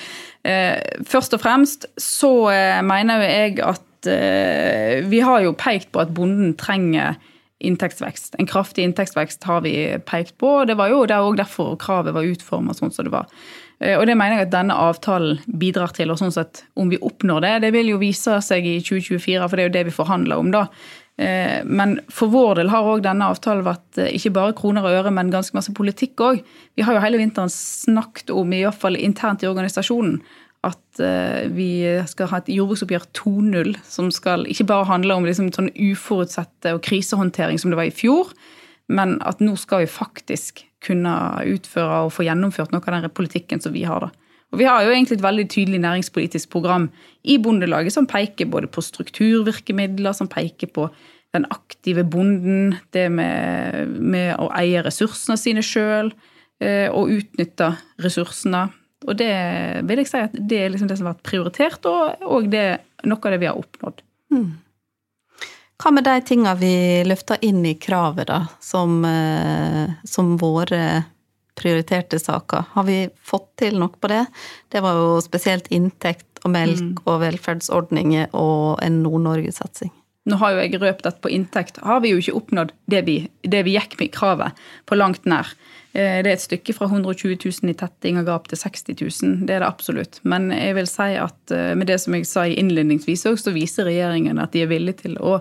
Eh, 0.46 0.80
først 1.10 1.36
og 1.36 1.42
fremst 1.44 1.88
så 2.00 2.32
mener 2.48 2.86
mener 2.86 3.26
jeg 3.26 3.60
at 3.66 4.10
eh, 4.12 5.04
vi 5.10 5.20
har 5.26 5.44
jo 5.44 5.56
pekt 5.58 5.92
på 5.92 6.04
at 6.06 6.14
bonden 6.16 6.54
trenger 6.60 7.18
inntektsvekst. 7.66 8.38
En 8.40 8.48
kraftig 8.48 8.86
inntektsvekst 8.86 9.44
har 9.50 9.64
vi 9.66 9.76
pekt 10.06 10.38
på. 10.38 10.62
og 10.62 10.68
Det 10.68 10.78
var 10.78 10.92
jo 10.92 11.04
òg 11.06 11.38
derfor 11.40 11.76
kravet 11.82 12.14
var 12.14 12.28
utforma 12.28 12.76
sånn 12.78 12.94
som 12.94 13.08
det 13.08 13.16
var. 13.16 13.32
Og 13.76 14.06
det 14.08 14.14
mener 14.16 14.38
jeg 14.38 14.48
at 14.48 14.54
denne 14.54 14.76
avtalen 14.76 15.40
bidrar 15.48 15.92
til. 15.96 16.12
og 16.12 16.20
sånn 16.20 16.32
sett 16.32 16.64
Om 16.76 16.92
vi 16.94 17.00
oppnår 17.02 17.42
det, 17.44 17.54
det 17.66 17.72
vil 17.76 17.90
jo 17.92 17.98
vise 18.00 18.38
seg 18.44 18.68
i 18.68 18.78
2024, 18.80 19.50
for 19.50 19.56
det 19.56 19.64
er 19.64 19.68
jo 19.68 19.74
det 19.74 19.86
vi 19.90 19.96
forhandler 19.96 20.40
om 20.40 20.52
da. 20.54 20.68
Eh, 21.18 21.62
men 21.64 22.00
for 22.12 22.28
vår 22.28 22.58
del 22.60 22.72
har 22.74 22.88
òg 22.92 23.04
denne 23.06 23.30
avtalen 23.32 23.64
vært 23.64 24.00
eh, 24.04 24.12
ikke 24.18 24.34
bare 24.36 24.56
kroner 24.58 24.84
og 24.84 24.98
øre, 24.98 25.14
men 25.16 25.32
ganske 25.32 25.56
masse 25.56 25.72
politikk 25.76 26.24
òg. 26.26 26.42
Vi 26.76 26.84
har 26.84 26.98
jo 26.98 27.04
hele 27.04 27.22
vinteren 27.22 27.52
snakket 27.52 28.34
om, 28.36 28.52
i 28.52 28.66
hvert 28.66 28.82
fall 28.82 29.00
internt 29.00 29.46
i 29.46 29.50
organisasjonen, 29.50 30.20
at 30.68 31.00
eh, 31.04 31.48
vi 31.56 31.70
skal 32.10 32.32
ha 32.34 32.42
et 32.42 32.52
jordbruksoppgjør 32.52 33.08
2.0, 33.16 33.78
som 33.88 34.12
skal 34.12 34.44
ikke 34.52 34.68
bare 34.74 34.90
handle 34.92 35.16
om 35.16 35.28
liksom 35.28 35.54
sånn 35.56 35.72
uforutsette 35.72 36.76
og 36.76 36.84
krisehåndtering 36.84 37.62
som 37.62 37.72
det 37.72 37.80
var 37.80 37.88
i 37.88 37.96
fjor, 37.96 38.36
men 38.92 39.16
at 39.26 39.40
nå 39.42 39.56
skal 39.58 39.86
vi 39.86 39.90
faktisk 39.90 40.66
kunne 40.86 41.16
utføre 41.50 42.04
og 42.06 42.14
få 42.14 42.28
gjennomført 42.28 42.76
noe 42.76 42.84
av 42.84 43.08
den 43.08 43.16
politikken 43.16 43.64
som 43.64 43.74
vi 43.74 43.88
har. 43.88 44.04
da. 44.04 44.25
Og 44.54 44.60
Vi 44.62 44.68
har 44.70 44.84
jo 44.86 44.94
egentlig 44.94 45.18
et 45.18 45.26
veldig 45.26 45.48
tydelig 45.52 45.82
næringspolitisk 45.84 46.50
program 46.54 46.90
i 47.24 47.38
Bondelaget 47.38 47.94
som 47.94 48.08
peker 48.08 48.46
både 48.46 48.70
på 48.72 48.82
strukturvirkemidler, 48.82 50.14
som 50.14 50.30
peker 50.32 50.72
på 50.72 50.90
den 51.36 51.46
aktive 51.52 52.06
bonden, 52.08 52.78
det 52.94 53.10
med, 53.12 53.92
med 54.00 54.36
å 54.40 54.48
eie 54.56 54.84
ressursene 54.86 55.36
sine 55.40 55.64
sjøl 55.66 56.14
eh, 56.64 56.88
og 56.88 57.12
utnytte 57.18 57.74
ressursene. 58.04 58.70
Og 59.06 59.18
det 59.20 59.34
vil 59.86 60.02
jeg 60.02 60.10
si 60.10 60.22
at 60.24 60.36
det 60.36 60.62
er 60.62 60.72
liksom 60.74 60.90
det 60.90 60.98
som 61.00 61.10
har 61.10 61.18
vært 61.18 61.28
prioritert, 61.28 61.90
og, 61.90 62.24
og 62.24 62.48
det, 62.54 62.68
noe 63.06 63.20
av 63.20 63.36
det 63.36 63.42
vi 63.44 63.50
har 63.50 63.60
oppnådd. 63.60 64.00
Mm. 64.34 64.54
Hva 65.76 65.92
med 65.92 66.08
de 66.08 66.16
tinga 66.24 66.56
vi 66.58 66.76
løfter 67.06 67.42
inn 67.44 67.60
i 67.68 67.76
kravet, 67.76 68.30
da, 68.32 68.46
som, 68.64 69.02
eh, 69.06 69.92
som 70.08 70.38
våre 70.40 70.82
prioriterte 71.56 72.20
saker. 72.20 72.72
Har 72.76 72.88
vi 72.88 73.06
fått 73.24 73.52
til 73.62 73.80
nok 73.80 74.00
på 74.04 74.12
det? 74.12 74.26
Det 74.72 74.84
var 74.84 75.00
jo 75.00 75.20
spesielt 75.24 75.70
inntekt 75.74 76.28
og 76.46 76.54
melk 76.54 76.82
mm. 76.82 76.96
og 77.06 77.22
velferdsordninger 77.24 78.34
og 78.38 78.82
en 78.86 79.02
Nord-Norge-satsing. 79.06 79.94
Nå 80.26 80.40
har 80.42 80.56
jo 80.56 80.62
jeg 80.64 80.82
røpt 80.82 81.06
at 81.06 81.20
på 81.22 81.30
inntekt 81.30 81.78
har 81.86 82.00
vi 82.02 82.12
jo 82.16 82.22
ikke 82.22 82.38
oppnådd 82.40 82.74
det 82.90 83.04
vi, 83.06 83.18
det 83.46 83.62
vi 83.68 83.76
gikk 83.76 84.00
med 84.00 84.08
i 84.08 84.14
kravet, 84.14 84.64
på 84.90 84.98
langt 84.98 85.28
nær. 85.30 85.52
Eh, 85.94 86.22
det 86.26 86.32
er 86.32 86.34
et 86.34 86.44
stykke 86.44 86.74
fra 86.74 86.90
120 86.90 87.38
000 87.38 87.72
i 87.72 87.78
tetting 87.78 88.18
og 88.20 88.26
gap 88.32 88.50
til 88.50 88.60
60 88.60 88.98
000. 88.98 89.46
Det 89.46 89.56
er 89.56 89.62
det 89.62 89.70
absolutt. 89.70 90.20
Men 90.24 90.50
jeg 90.54 90.76
vil 90.80 90.90
si 90.90 91.12
at 91.22 91.54
eh, 91.54 91.76
med 91.78 91.92
det 91.92 92.00
som 92.02 92.18
jeg 92.18 92.26
sa 92.30 92.48
innledningsvis, 92.50 93.28
så 93.38 93.54
viser 93.54 93.88
regjeringen 93.88 94.42
at 94.42 94.56
de 94.56 94.66
er 94.66 94.72
villige 94.72 95.06
til 95.06 95.20
å 95.22 95.38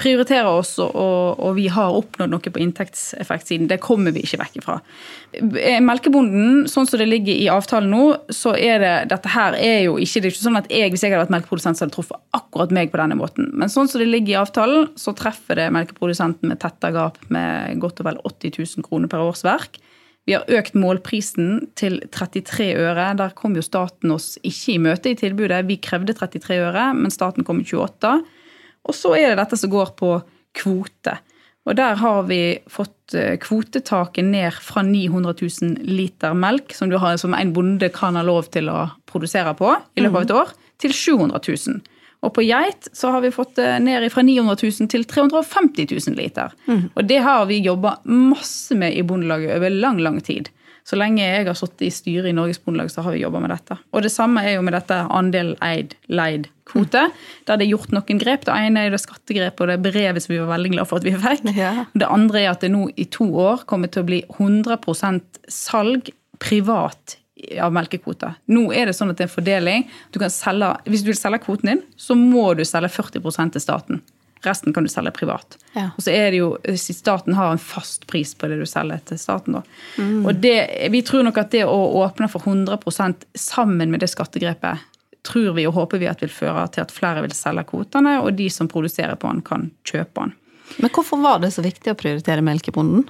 prioriterer 0.00 0.48
oss, 0.48 0.78
og, 0.80 0.92
og, 1.36 1.50
vi 1.58 1.66
har 1.70 1.94
oppnådd 1.94 2.32
noe 2.32 2.52
på 2.52 2.60
inntektseffektsiden. 2.64 3.68
Det 3.70 3.80
kommer 3.82 4.14
vi 4.14 4.22
ikke 4.24 4.40
vekk 4.40 4.56
ifra. 4.62 4.78
Eh, 5.36 5.78
melkebonden, 5.84 6.64
sånn 6.70 6.88
som 6.88 7.00
det 7.00 7.10
ligger 7.10 7.36
i 7.36 7.50
avtalen 7.52 7.92
nå, 7.92 8.02
så 8.32 8.54
er 8.56 8.80
det 8.82 8.94
dette 9.12 9.32
her 9.32 9.56
er 9.58 9.78
jo 9.86 9.98
ikke 10.00 10.22
Det 10.22 10.30
er 10.30 10.34
ikke 10.34 10.46
sånn 10.46 10.60
at 10.62 10.72
jeg, 10.72 10.92
hvis 10.92 11.04
jeg 11.04 11.12
hadde 11.12 11.26
vært 11.26 11.36
melkeprodusent, 11.36 11.78
så 11.78 11.86
hadde 11.86 11.96
truffet 11.96 12.20
akkurat 12.36 12.74
meg 12.74 12.92
på 12.92 13.00
denne 13.02 13.20
måten. 13.20 13.52
Men 13.52 13.72
sånn 13.72 13.90
som 13.90 14.02
det 14.02 14.08
ligger 14.08 14.34
i 14.34 14.40
avtalen, 14.40 14.90
så 14.96 15.14
treffer 15.18 15.60
det 15.60 15.70
melkeprodusenten 15.76 16.50
med 16.50 16.62
tetta 16.64 16.92
gap 16.94 17.20
med 17.32 17.80
godt 17.82 18.02
og 18.02 18.10
vel 18.10 18.20
80 18.24 18.58
000 18.58 18.88
kroner 18.88 19.12
per 19.12 19.24
årsverk. 19.24 19.80
Vi 20.28 20.36
har 20.36 20.46
økt 20.54 20.76
målprisen 20.78 21.72
til 21.78 21.98
33 22.14 22.68
øre. 22.78 23.08
Der 23.18 23.32
kom 23.34 23.56
jo 23.58 23.64
staten 23.64 24.12
oss 24.14 24.36
ikke 24.46 24.76
i 24.76 24.82
møte 24.82 25.10
i 25.10 25.18
tilbudet. 25.18 25.64
Vi 25.66 25.80
krevde 25.82 26.14
33 26.14 26.60
øre, 26.62 26.92
men 26.94 27.10
staten 27.10 27.44
kom 27.46 27.60
i 27.60 27.66
28. 27.66 28.20
Og 28.88 28.96
så 28.96 29.14
er 29.18 29.30
det 29.30 29.40
dette 29.42 29.58
som 29.60 29.70
går 29.72 29.92
på 29.98 30.16
kvote. 30.58 31.16
Og 31.62 31.76
der 31.78 31.94
har 32.00 32.24
vi 32.26 32.40
fått 32.70 33.14
eh, 33.14 33.36
kvotetaket 33.40 34.26
ned 34.26 34.58
fra 34.58 34.82
900 34.82 35.34
000 35.38 35.76
liter 35.86 36.34
melk, 36.34 36.74
som, 36.74 36.90
har, 36.90 37.16
som 37.22 37.36
en 37.38 37.52
bonde 37.54 37.88
kan 37.94 38.18
ha 38.18 38.24
lov 38.26 38.50
til 38.54 38.70
å 38.72 38.88
produsere 39.06 39.54
på 39.58 39.70
i 39.94 40.02
løpet 40.02 40.18
av 40.18 40.26
et 40.26 40.36
år, 40.40 40.54
til 40.82 40.96
700 40.96 41.38
000. 41.46 41.82
Og 42.22 42.30
på 42.34 42.44
geit 42.46 42.88
så 42.94 43.10
har 43.14 43.22
vi 43.22 43.32
fått 43.34 43.56
det 43.58 43.68
ned 43.82 44.06
fra 44.14 44.22
900 44.26 44.58
000 44.58 44.90
til 44.90 45.06
350 45.10 45.88
000 45.90 46.18
liter. 46.18 46.54
Mm. 46.66 46.84
Og 46.94 47.06
det 47.06 47.20
har 47.22 47.46
vi 47.50 47.62
jobba 47.62 47.96
masse 48.10 48.74
med 48.78 48.94
i 48.94 49.06
Bondelaget 49.06 49.56
over 49.56 49.74
lang, 49.74 49.98
lang 50.02 50.20
tid. 50.22 50.50
Så 50.88 50.98
lenge 50.98 51.22
jeg 51.22 51.46
har 51.46 51.56
sittet 51.58 51.84
i 51.86 51.92
styret 51.94 52.30
i 52.30 52.34
Norges 52.34 52.58
Bondelag, 52.62 52.90
så 52.90 53.04
har 53.06 53.14
vi 53.14 53.22
jobba 53.22 53.42
med 53.42 53.52
dette. 53.54 53.76
Og 53.94 54.02
det 54.02 54.10
samme 54.12 54.42
er 54.42 54.56
jo 54.56 54.64
med 54.66 54.74
dette 54.74 54.98
andel 55.14 55.54
eid, 55.62 55.94
leid 56.10 56.48
kvote. 56.68 57.04
Der 57.46 57.60
det 57.60 57.66
er 57.66 57.72
gjort 57.72 57.94
noen 57.94 58.20
grep. 58.20 58.46
Det 58.48 58.56
ene 58.56 58.86
er 58.86 58.94
det 58.94 59.02
skattegrepet 59.02 59.64
og 59.64 59.70
det 59.70 59.78
brevet 59.84 60.24
som 60.24 60.34
vi 60.34 60.40
var 60.42 60.52
veldig 60.54 60.74
glad 60.74 60.90
for 60.90 60.98
at 60.98 61.06
vi 61.06 61.14
fikk. 61.14 61.48
Ja. 61.58 61.86
Det 61.94 62.10
andre 62.10 62.42
er 62.42 62.52
at 62.54 62.64
det 62.64 62.72
nå 62.74 62.88
i 62.96 63.06
to 63.12 63.28
år 63.30 63.66
kommer 63.70 63.92
til 63.92 64.02
å 64.02 64.08
bli 64.10 64.22
100% 64.38 65.42
salg 65.52 66.10
privat 66.42 67.18
av 67.62 67.74
melkekvoter. 67.74 68.36
Nå 68.54 68.68
er 68.74 68.88
det 68.88 68.96
sånn 68.96 69.12
at 69.12 69.18
det 69.18 69.26
er 69.26 69.30
en 69.30 69.36
fordeling. 69.36 69.86
Du 70.14 70.20
selge, 70.30 70.72
hvis 70.86 71.04
du 71.04 71.10
vil 71.10 71.18
selge 71.18 71.42
kvoten 71.42 71.72
din, 71.72 71.84
så 71.98 72.16
må 72.18 72.52
du 72.58 72.64
selge 72.66 72.90
40% 72.92 73.56
til 73.56 73.64
staten. 73.64 74.02
Resten 74.42 74.74
kan 74.74 74.86
du 74.86 74.90
selge 74.90 75.12
privat. 75.14 75.56
Ja. 75.76 75.90
Og 75.96 76.02
så 76.02 76.10
er 76.10 76.32
det 76.34 76.40
jo, 76.40 76.48
Staten 76.76 77.36
har 77.38 77.54
en 77.54 77.62
fast 77.62 78.06
pris 78.10 78.34
på 78.34 78.50
det 78.50 78.58
du 78.58 78.66
selger 78.66 79.02
til 79.06 79.20
staten. 79.20 79.58
da. 79.58 79.62
Mm. 79.98 80.26
Og 80.26 80.34
det, 80.42 80.88
Vi 80.90 81.02
tror 81.06 81.22
nok 81.28 81.38
at 81.38 81.52
det 81.54 81.64
å 81.64 81.78
åpne 82.02 82.28
for 82.32 82.42
100% 82.42 83.28
sammen 83.38 83.90
med 83.90 84.02
det 84.02 84.10
skattegrepet 84.10 84.88
tror 85.22 85.52
vi 85.54 85.66
og 85.66 85.76
håper 85.76 86.02
vi 86.02 86.10
at 86.10 86.22
vil 86.22 86.32
føre 86.34 86.66
til 86.74 86.82
at 86.82 86.92
flere 86.94 87.22
vil 87.22 87.34
selge 87.36 87.64
kvotene, 87.70 88.18
og 88.22 88.34
de 88.34 88.48
som 88.50 88.70
produserer 88.70 89.14
på 89.14 89.30
den, 89.30 89.42
kan 89.46 89.70
kjøpe 89.86 90.24
den. 90.24 90.34
Men 90.82 90.90
hvorfor 90.90 91.20
var 91.22 91.42
det 91.42 91.52
så 91.54 91.62
viktig 91.64 91.92
å 91.92 91.98
prioritere 91.98 92.44
melkebonden? 92.44 93.06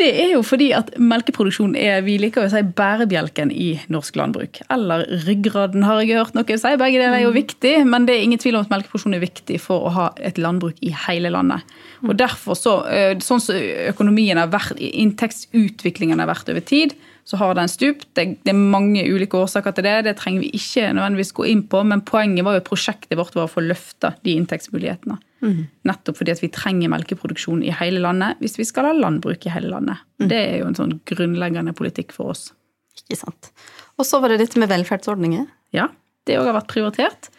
Det 0.00 0.08
er 0.08 0.30
jo 0.32 0.40
fordi 0.40 0.70
at 0.72 0.88
melkeproduksjon 0.96 1.74
er 1.76 2.00
vi 2.06 2.14
liker 2.20 2.46
å 2.46 2.50
si, 2.50 2.62
bærebjelken 2.78 3.50
i 3.52 3.74
norsk 3.92 4.16
landbruk. 4.16 4.62
Eller 4.72 5.04
ryggraden, 5.26 5.84
har 5.84 6.00
jeg 6.00 6.16
hørt 6.16 6.36
noen 6.38 6.48
si. 6.48 6.72
Begge 6.80 6.96
deler 6.96 7.18
er 7.18 7.24
jo 7.26 7.34
mm. 7.34 7.36
viktig, 7.36 7.74
men 7.92 8.08
det 8.08 8.16
er 8.16 8.24
ingen 8.24 8.40
tvil 8.40 8.56
om 8.56 8.64
at 8.64 8.72
melkeproduksjon 8.72 9.18
er 9.18 9.24
viktig 9.26 9.60
for 9.60 9.84
å 9.84 9.92
ha 9.92 10.08
et 10.24 10.40
landbruk 10.40 10.80
i 10.80 10.94
hele 11.04 11.32
landet. 11.34 11.68
Mm. 12.00 12.08
Og 12.08 12.16
derfor, 12.24 12.58
så, 12.58 12.78
eh, 12.88 13.12
Sånn 13.22 13.42
som 13.44 13.58
økonomien 13.92 14.40
har 14.40 14.48
vært, 14.50 14.80
inntektsutviklingen 14.80 16.24
har 16.24 16.30
vært 16.32 16.48
over 16.50 16.64
tid, 16.64 16.96
så 17.24 17.38
har 17.38 17.54
den 17.54 17.70
stupt. 17.70 18.08
Det, 18.16 18.24
det, 18.42 18.50
er 18.50 18.58
mange 18.58 19.04
ulike 19.06 19.38
årsaker 19.38 19.76
til 19.76 19.86
det. 19.86 19.94
Det 20.08 20.16
trenger 20.18 20.42
vi 20.42 20.50
ikke 20.58 20.88
nødvendigvis 20.96 21.34
gå 21.36 21.46
inn 21.52 21.62
på, 21.70 21.82
men 21.86 22.02
poenget 22.06 22.46
var 22.46 22.58
jo 22.58 22.64
prosjektet 22.66 23.18
vårt 23.18 23.36
var 23.38 23.46
å 23.46 23.52
få 23.52 23.62
løfta 23.64 24.14
de 24.26 24.34
inntektsmulighetene. 24.40 25.18
Mm. 25.42 25.60
Nettopp 25.90 26.18
fordi 26.20 26.34
at 26.34 26.42
vi 26.42 26.50
trenger 26.54 26.90
melkeproduksjon 26.92 27.64
i 27.66 27.72
hele 27.74 28.02
landet 28.02 28.38
hvis 28.42 28.58
vi 28.60 28.66
skal 28.66 28.90
ha 28.90 28.96
landbruk 28.96 29.46
i 29.46 29.54
hele 29.54 29.70
landet. 29.72 30.02
Mm. 30.22 30.28
Det 30.30 30.40
er 30.40 30.58
jo 30.60 30.68
en 30.70 30.78
sånn 30.78 30.98
grunnleggende 31.08 31.74
politikk 31.78 32.14
for 32.16 32.34
oss. 32.34 32.50
Ikke 32.98 33.18
sant. 33.22 33.52
Og 33.98 34.06
så 34.08 34.20
var 34.22 34.32
det 34.32 34.42
dette 34.42 34.60
med 34.60 34.70
velferdsordninger. 34.72 35.46
Ja, 35.76 35.88
det 36.26 36.38
òg 36.38 36.50
har 36.50 36.58
vært 36.58 36.70
prioritert. 36.72 37.30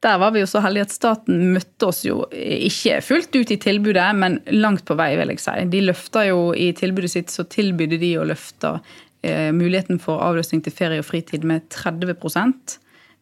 Der 0.00 0.16
var 0.16 0.32
vi 0.32 0.40
jo 0.40 0.48
så 0.48 0.62
heldige 0.64 0.86
at 0.86 0.94
staten 0.94 1.50
møtte 1.52 1.90
oss 1.90 2.00
jo 2.06 2.22
ikke 2.32 3.02
fullt 3.04 3.36
ut 3.36 3.50
i 3.52 3.58
tilbudet, 3.60 4.06
men 4.16 4.38
langt 4.54 4.86
på 4.88 4.96
vei, 4.96 5.12
vil 5.20 5.34
jeg 5.34 5.42
si. 5.44 5.56
De 5.72 5.82
løfta 5.84 6.24
jo 6.24 6.54
i 6.56 6.70
tilbudet 6.76 7.12
sitt, 7.12 7.32
så 7.32 7.44
tilbydde 7.44 7.98
de 8.00 8.14
å 8.16 8.24
løfte 8.28 8.78
eh, 9.22 9.50
muligheten 9.52 10.00
for 10.02 10.22
avløsning 10.24 10.62
til 10.64 10.74
ferie 10.74 11.02
og 11.02 11.08
fritid 11.08 11.46
med 11.48 11.68
30% 11.74 12.78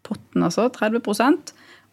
Potten, 0.07 0.45
altså. 0.47 0.69
30 0.73 1.01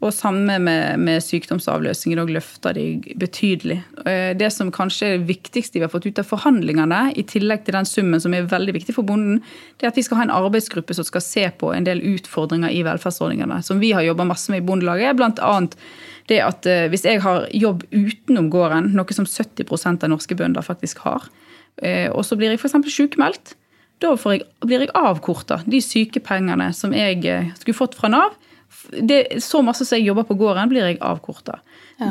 og 0.04 0.12
samme 0.14 0.58
med, 0.60 1.00
med 1.00 1.24
sykdomsavløsningen, 1.24 2.20
og 2.20 2.32
løfter 2.36 2.76
de 2.76 3.16
betydelig. 3.20 3.78
Eh, 4.06 4.34
det 4.38 4.50
som 4.54 4.72
kanskje 4.74 5.08
er 5.08 5.16
det 5.18 5.30
viktigste 5.30 5.80
vi 5.80 5.86
har 5.86 5.92
fått 5.94 6.08
ut 6.10 6.20
av 6.20 6.28
forhandlingene, 6.28 7.14
i 7.16 7.24
tillegg 7.28 7.64
til 7.66 7.78
den 7.78 7.88
summen 7.88 8.22
som 8.22 8.36
er 8.36 8.50
veldig 8.52 8.76
viktig 8.76 8.96
for 8.98 9.08
bonden, 9.08 9.40
det 9.80 9.88
er 9.88 9.94
at 9.94 10.00
vi 10.00 10.04
skal 10.06 10.20
ha 10.20 10.28
en 10.28 10.36
arbeidsgruppe 10.36 10.98
som 10.98 11.08
skal 11.08 11.24
se 11.24 11.48
på 11.62 11.72
en 11.74 11.88
del 11.88 12.04
utfordringer 12.12 12.76
i 12.76 12.84
velferdsordningene, 12.86 13.62
som 13.66 13.80
vi 13.82 13.94
har 13.96 14.06
jobba 14.06 14.28
masse 14.28 14.52
med 14.52 14.66
i 14.66 14.68
Bondelaget. 14.68 15.16
Blant 15.18 15.40
annet 15.40 15.80
det 16.30 16.42
at 16.44 16.68
eh, 16.70 16.90
hvis 16.92 17.08
jeg 17.08 17.24
har 17.24 17.48
jobb 17.56 17.88
utenom 17.96 18.52
gården, 18.54 18.92
noe 19.00 19.16
som 19.16 19.30
70% 19.30 20.04
av 20.04 20.12
norske 20.12 20.38
bønder 20.38 20.66
faktisk 20.66 21.06
har, 21.08 21.32
og 22.16 22.22
så 22.24 22.38
blir 22.40 22.54
jeg 22.54 22.62
f.eks. 22.62 22.78
sykemeldt, 22.88 23.50
da 24.04 24.16
jeg, 24.16 24.44
blir 24.66 24.84
jeg 24.84 24.96
avkorta 24.98 25.62
de 25.66 25.80
sykepengene 25.82 26.72
som 26.76 26.94
jeg 26.96 27.22
skulle 27.60 27.78
fått 27.78 27.96
fra 28.00 28.12
Nav 28.12 28.36
det, 28.92 29.44
så 29.44 29.62
masse 29.66 29.86
som 29.86 29.98
jeg 29.98 30.10
jobber 30.10 30.26
på 30.28 30.38
gården, 30.40 30.70
blir 30.70 30.86
jeg 30.86 31.02
avkorta. 31.04 31.60
Ja. 31.96 32.10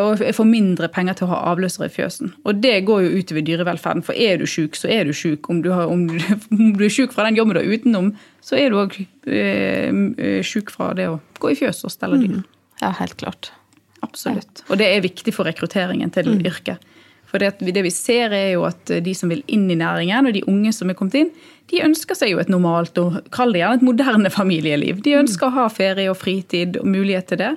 og 0.00 0.22
jeg 0.24 0.32
får 0.32 0.46
mindre 0.48 0.88
penger 0.88 1.18
til 1.18 1.26
å 1.26 1.34
ha 1.34 1.40
avløsere 1.50 1.90
i 1.90 1.92
fjøsen. 1.92 2.30
Og 2.48 2.62
det 2.64 2.78
går 2.88 3.02
jo 3.04 3.20
utover 3.20 3.44
dyrevelferden. 3.44 4.04
For 4.06 4.16
er 4.16 4.40
du 4.40 4.46
sjuk, 4.48 4.78
så 4.78 4.88
er 4.88 5.04
du 5.04 5.12
sjuk. 5.16 5.50
Om, 5.52 5.60
om, 5.68 6.06
om, 6.56 6.62
du 6.78 6.86
er 6.86 6.92
sjuk 6.92 7.12
fra 7.12 7.26
den 7.28 7.36
jobben 7.36 7.58
du 7.58 7.60
har 7.60 7.68
utenom, 7.68 8.12
så 8.44 8.56
er 8.60 8.72
du 8.72 8.78
òg 8.80 8.96
eh, 9.02 9.90
eh, 9.92 10.38
sjuk 10.46 10.72
fra 10.72 10.92
det 10.96 11.10
å 11.12 11.18
gå 11.42 11.52
i 11.52 11.58
fjøs 11.60 11.84
og 11.84 11.92
stelle 11.92 12.22
dyr. 12.22 12.38
Mm. 12.40 12.46
Ja, 12.80 12.94
helt 13.02 13.18
klart. 13.20 13.52
Absolutt. 14.02 14.64
Og 14.70 14.80
det 14.80 14.88
er 14.88 15.04
viktig 15.04 15.34
for 15.36 15.46
rekrutteringen 15.46 16.10
til 16.14 16.32
mm. 16.32 16.40
yrket. 16.48 16.88
For 17.32 17.40
det, 17.40 17.54
det, 17.64 17.82
vi 17.86 17.90
ser 17.94 18.34
er 18.36 18.50
jo 18.52 18.66
at 18.68 18.92
de 19.02 19.14
som 19.16 19.32
vil 19.32 19.40
inn 19.48 19.64
i 19.72 19.78
næringen, 19.80 20.28
og 20.28 20.36
de 20.36 20.44
unge 20.50 20.72
som 20.76 20.92
er 20.92 20.98
kommet 20.98 21.16
inn, 21.16 21.30
de 21.72 21.80
ønsker 21.80 22.18
seg 22.18 22.34
jo 22.34 22.40
et 22.42 22.50
normalt 22.52 22.98
og 23.00 23.22
kall 23.32 23.54
det 23.54 23.62
gjerne 23.62 23.80
et 23.80 23.86
moderne 23.86 24.32
familieliv. 24.40 25.00
De 25.04 25.16
ønsker 25.16 25.48
å 25.48 25.56
ha 25.56 25.68
ferie 25.72 26.10
og 26.12 26.18
fritid 26.20 26.76
og 26.82 26.90
mulighet 26.92 27.32
til 27.32 27.40
det. 27.40 27.54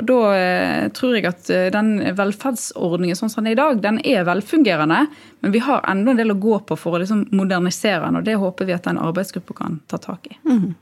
Og 0.00 0.06
da 0.08 0.18
eh, 0.34 0.86
tror 0.96 1.18
jeg 1.18 1.26
at 1.28 1.50
eh, 1.52 1.68
den 1.72 1.98
velferdsordningen 2.16 3.18
sånn 3.18 3.30
som 3.30 3.44
den 3.44 3.52
er 3.52 3.56
i 3.56 3.60
dag, 3.60 3.82
den 3.84 4.00
er 4.08 4.24
velfungerende. 4.24 5.02
Men 5.44 5.52
vi 5.54 5.60
har 5.62 5.84
enda 5.88 6.14
en 6.14 6.22
del 6.22 6.32
å 6.32 6.38
gå 6.40 6.62
på 6.66 6.78
for 6.80 6.96
å 6.96 7.02
liksom 7.02 7.26
modernisere 7.36 8.06
den, 8.06 8.22
og 8.22 8.26
det 8.26 8.38
håper 8.40 8.68
vi 8.68 8.76
at 8.76 8.88
den 8.88 9.00
arbeidsgruppa 9.02 9.58
kan 9.58 9.78
ta 9.92 10.00
tak 10.00 10.30
i. 10.32 10.38
Mm. 10.48 10.72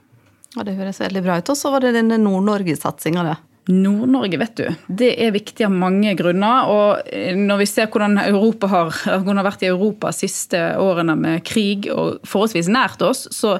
Ja, 0.54 0.64
Det 0.66 0.78
høres 0.78 1.02
veldig 1.02 1.22
bra 1.26 1.38
ut. 1.38 1.50
Og 1.50 1.58
så 1.58 1.74
var 1.74 1.82
det 1.82 1.96
denne 1.98 2.18
Nord-Norge-satsinga, 2.22 3.26
det. 3.26 3.36
Nord-Norge, 3.68 4.38
vet 4.40 4.56
du. 4.56 4.66
Det 4.88 5.10
er 5.20 5.34
viktig 5.34 5.66
av 5.66 5.74
mange 5.74 6.14
grunner. 6.18 6.70
Og 6.72 7.12
eh, 7.12 7.36
når 7.36 7.62
vi 7.62 7.68
ser 7.68 7.90
hvordan 7.92 8.18
Europa 8.22 8.70
har, 8.72 8.90
hvordan 9.20 9.42
har 9.42 9.48
vært 9.50 9.64
i 9.66 9.70
Europa 9.70 10.12
de 10.12 10.22
siste 10.22 10.62
årene 10.80 11.16
med 11.18 11.44
krig 11.46 11.90
og 11.92 12.22
forholdsvis 12.28 12.70
nært 12.72 13.04
oss, 13.06 13.26
så 13.34 13.58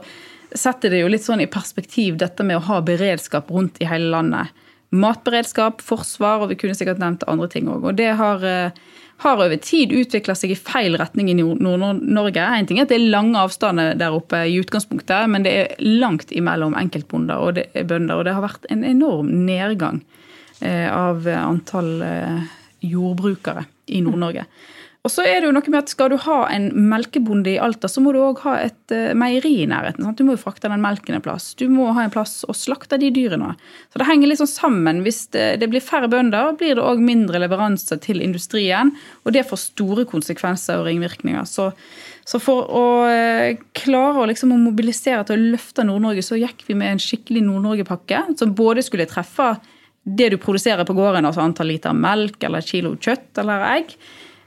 setter 0.51 0.91
det 0.91 1.05
jo 1.05 1.11
litt 1.13 1.23
sånn 1.23 1.45
i 1.45 1.51
perspektiv 1.51 2.17
dette 2.19 2.43
med 2.47 2.59
å 2.59 2.65
ha 2.67 2.81
beredskap 2.83 3.53
rundt 3.55 3.79
i 3.83 3.89
hele 3.91 4.11
landet. 4.11 4.57
Matberedskap, 4.91 5.85
forsvar, 5.87 6.43
og 6.43 6.51
vi 6.51 6.59
kunne 6.59 6.75
sikkert 6.75 6.99
nevnt 6.99 7.27
andre 7.31 7.47
ting 7.53 7.69
òg. 7.71 7.85
Og 7.93 8.01
det 8.01 8.11
har 8.19 8.43
eh, 8.47 8.81
har 9.21 9.37
over 9.37 9.59
tid 9.61 9.93
utvikla 9.93 10.35
seg 10.39 10.55
i 10.55 10.59
feil 10.59 10.97
retning 11.01 11.29
i 11.29 11.37
Nord-Norge. 11.37 12.41
En 12.41 12.69
ting 12.69 12.81
er 12.81 12.87
at 12.87 12.93
det 12.93 12.97
er 12.97 13.11
lange 13.13 13.41
avstander 13.41 13.93
der 14.01 14.17
oppe 14.17 14.43
i 14.49 14.57
utgangspunktet, 14.63 15.29
men 15.29 15.45
det 15.45 15.53
er 15.53 15.75
langt 15.85 16.33
imellom 16.33 16.77
enkeltbønder, 16.81 17.43
og 17.43 17.59
det 17.59 17.69
bønder. 17.91 18.17
Og 18.17 18.27
det 18.29 18.37
har 18.37 18.47
vært 18.47 18.65
en 18.73 18.87
enorm 18.89 19.29
nedgang 19.45 20.01
eh, 20.65 20.89
av 20.89 21.29
antall 21.37 21.93
eh, 22.07 22.49
jordbrukere 22.81 23.67
i 23.93 24.01
Nord-Norge. 24.07 24.47
Og 25.01 25.09
så 25.09 25.25
er 25.25 25.39
det 25.41 25.49
jo 25.49 25.53
noe 25.57 25.73
med 25.73 25.79
at 25.79 25.93
Skal 25.95 26.11
du 26.13 26.19
ha 26.27 26.43
en 26.53 26.67
melkebonde 26.91 27.55
i 27.55 27.61
Alta, 27.63 27.89
så 27.89 28.03
må 28.05 28.13
du 28.13 28.21
òg 28.21 28.43
ha 28.45 28.59
et 28.67 28.93
uh, 28.93 29.15
meieri 29.17 29.55
i 29.63 29.69
nærheten. 29.71 30.05
Sant? 30.05 30.19
Du 30.21 30.27
må 30.29 30.35
jo 30.37 30.43
frakte 30.43 30.69
den 30.69 30.83
melken 30.85 31.17
en 31.17 31.25
plass. 31.25 31.55
Du 31.57 31.67
må 31.73 31.89
ha 31.97 32.05
en 32.05 32.13
plass 32.13 32.43
å 32.45 32.57
slakte 32.57 32.99
de 33.01 33.09
dyrene. 33.15 33.55
Så 33.89 34.03
det 34.03 34.09
henger 34.11 34.33
liksom 34.33 34.51
sammen. 34.51 35.01
Hvis 35.07 35.23
det, 35.33 35.71
blir 35.73 35.85
færre 35.85 36.11
bønder, 36.13 36.53
blir 36.61 36.77
det 36.77 36.85
òg 36.85 37.01
mindre 37.05 37.41
leveranser 37.41 38.03
til 38.05 38.21
industrien. 38.25 38.93
Og 39.25 39.33
det 39.37 39.47
får 39.49 39.65
store 39.71 40.05
konsekvenser 40.11 40.83
og 40.83 40.91
ringvirkninger. 40.91 41.49
Så, 41.49 41.71
så 42.29 42.43
for 42.45 42.69
å 42.69 42.87
uh, 43.09 43.57
klare 43.81 44.21
å, 44.21 44.29
liksom, 44.29 44.53
å 44.53 44.63
mobilisere 44.69 45.25
til 45.25 45.41
å 45.41 45.51
løfte 45.57 45.89
Nord-Norge, 45.89 46.29
så 46.29 46.37
gikk 46.41 46.67
vi 46.69 46.77
med 46.77 46.93
en 46.93 47.05
skikkelig 47.09 47.47
Nord-Norge-pakke 47.49 48.27
som 48.37 48.53
både 48.53 48.85
skulle 48.85 49.09
treffe 49.09 49.55
det 50.05 50.31
du 50.33 50.41
produserer 50.41 50.85
på 50.85 50.97
gården, 50.97 51.25
altså 51.29 51.43
antall 51.45 51.73
liter 51.73 51.97
melk 51.97 52.43
eller 52.45 52.65
kilo 52.65 52.99
kjøtt 53.01 53.41
eller 53.41 53.65
egg. 53.79 53.97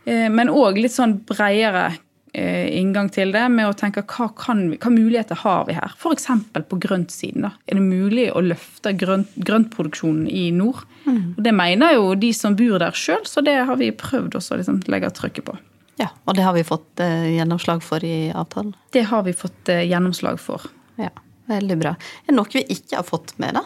Eh, 0.06 0.30
men 0.32 0.52
òg 0.52 0.80
litt 0.82 0.94
sånn 0.96 1.18
bredere 1.28 1.86
eh, 2.34 2.70
inngang 2.80 3.10
til 3.14 3.34
det, 3.36 3.44
med 3.54 3.70
å 3.70 3.76
tenke 3.78 4.04
hva, 4.04 4.30
kan 4.38 4.66
hva 4.76 4.94
muligheter 4.94 5.40
har 5.44 5.68
vi 5.70 5.78
her? 5.78 5.94
F.eks. 5.98 6.30
på 6.70 6.80
grøntsiden. 6.86 7.48
Da. 7.48 7.54
Er 7.68 7.80
det 7.80 7.86
mulig 7.86 8.30
å 8.34 8.44
løfte 8.44 8.96
grønt, 9.00 9.36
grøntproduksjonen 9.38 10.26
i 10.28 10.48
nord? 10.56 10.86
Mm. 11.06 11.36
Og 11.38 11.44
Det 11.46 11.54
mener 11.56 11.98
jo 11.98 12.16
de 12.20 12.32
som 12.36 12.58
bor 12.60 12.80
der 12.84 12.98
sjøl, 12.98 13.24
så 13.30 13.44
det 13.46 13.60
har 13.68 13.80
vi 13.80 13.92
prøvd 13.96 14.40
også 14.40 14.56
å 14.56 14.62
liksom 14.62 14.82
legge 14.92 15.12
trykket 15.16 15.48
på. 15.50 15.58
Ja, 16.02 16.10
Og 16.26 16.34
det 16.36 16.42
har 16.42 16.56
vi 16.56 16.64
fått 16.66 17.00
eh, 17.06 17.36
gjennomslag 17.36 17.84
for 17.86 18.04
i 18.04 18.32
avtalen? 18.34 18.74
Det 18.92 19.06
har 19.12 19.22
vi 19.28 19.36
fått 19.38 19.70
eh, 19.70 19.86
gjennomslag 19.86 20.40
for. 20.42 20.66
Ja, 20.98 21.12
Veldig 21.50 21.76
bra. 21.82 21.92
Er 22.24 22.32
det 22.32 22.38
noe 22.38 22.54
vi 22.54 22.64
ikke 22.72 23.02
har 23.02 23.08
fått 23.08 23.34
med, 23.42 23.58
da? 23.58 23.64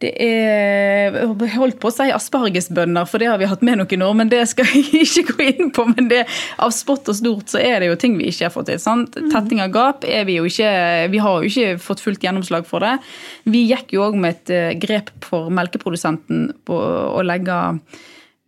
Det 0.00 0.10
er 0.24 1.16
holdt 1.52 1.76
på 1.80 1.90
å 1.90 1.92
si 1.92 2.06
aspargesbønner, 2.14 3.04
for 3.08 3.20
det 3.20 3.28
har 3.28 3.40
vi 3.40 3.48
hatt 3.50 3.64
med 3.66 3.82
noen 3.82 4.04
år. 4.06 4.14
Men 4.16 4.30
det 4.32 4.40
skal 4.48 4.68
jeg 4.72 5.04
ikke 5.04 5.34
gå 5.34 5.48
inn 5.50 5.72
på. 5.76 5.84
Men 5.92 6.08
det, 6.12 6.22
av 6.56 6.72
spott 6.72 7.10
og 7.12 7.18
stort 7.18 7.52
så 7.52 7.60
er 7.60 7.82
det 7.82 7.90
jo 7.90 7.98
ting 8.00 8.16
vi 8.16 8.30
ikke 8.32 8.48
har 8.48 8.54
fått 8.54 8.70
til. 8.72 8.80
sant? 8.80 9.18
Mm. 9.18 9.28
Tetting 9.34 9.60
av 9.60 9.74
gap 9.74 10.06
er 10.08 10.24
vi 10.28 10.38
jo 10.38 10.48
ikke 10.48 10.70
Vi 11.12 11.20
har 11.20 11.36
jo 11.42 11.50
ikke 11.50 11.82
fått 11.84 12.04
fullt 12.04 12.24
gjennomslag 12.24 12.64
for 12.68 12.84
det. 12.84 12.94
Vi 13.44 13.66
gikk 13.68 13.92
jo 13.96 14.06
òg 14.06 14.16
med 14.20 14.38
et 14.38 14.54
eh, 14.56 14.78
grep 14.80 15.12
for 15.26 15.52
melkeprodusenten 15.52 16.48
på 16.64 16.80
å 16.80 17.20
legge 17.26 17.58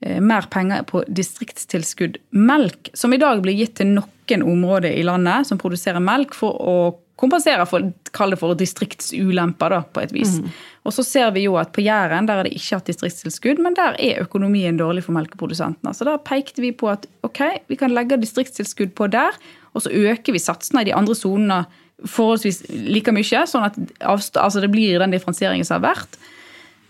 eh, 0.00 0.22
mer 0.24 0.48
penger 0.52 0.88
på 0.88 1.04
distriktstilskudd 1.04 2.16
melk, 2.32 2.94
som 2.96 3.12
i 3.12 3.20
dag 3.20 3.44
blir 3.44 3.60
gitt 3.60 3.76
til 3.82 3.92
noen 3.92 4.48
områder 4.48 4.94
i 4.96 5.04
landet 5.04 5.44
som 5.44 5.60
produserer 5.60 6.00
melk, 6.00 6.32
for 6.38 6.56
å 6.56 6.76
kompensere 7.22 7.64
for 7.70 7.92
kall 8.14 8.34
det 8.34 8.40
for 8.40 8.58
distriktsulemper, 8.58 9.72
da, 9.72 9.80
på 9.86 10.02
et 10.02 10.14
vis. 10.14 10.36
Mm. 10.42 10.50
Og 10.88 10.94
så 10.96 11.04
ser 11.06 11.30
vi 11.36 11.44
jo 11.46 11.54
at 11.60 11.70
på 11.74 11.84
Jæren 11.84 12.26
der 12.28 12.40
er 12.40 12.48
det 12.48 12.56
ikke 12.56 12.80
hatt 12.80 12.90
distriktstilskudd, 12.90 13.62
men 13.62 13.76
der 13.78 13.96
er 14.02 14.22
økonomien 14.24 14.80
dårlig 14.80 15.04
for 15.06 15.14
melkeprodusentene. 15.16 15.94
Så 15.94 16.08
da 16.08 16.18
pekte 16.18 16.64
vi 16.64 16.72
på 16.74 16.90
at 16.90 17.06
ok, 17.26 17.44
vi 17.70 17.78
kan 17.78 17.94
legge 17.94 18.20
distriktstilskudd 18.20 18.96
på 18.98 19.08
der, 19.12 19.38
og 19.72 19.84
så 19.84 19.92
øker 19.94 20.34
vi 20.34 20.42
satsene 20.42 20.82
i 20.82 20.90
de 20.90 20.96
andre 20.96 21.16
sonene 21.16 21.62
forholdsvis 22.02 22.64
like 22.90 23.14
mye, 23.14 23.44
sånn 23.46 23.68
at 23.68 23.78
altså 24.02 24.62
det 24.62 24.72
blir 24.72 24.98
den 24.98 25.14
differensieringen 25.14 25.66
som 25.66 25.78
har 25.78 25.92
vært. 25.92 26.18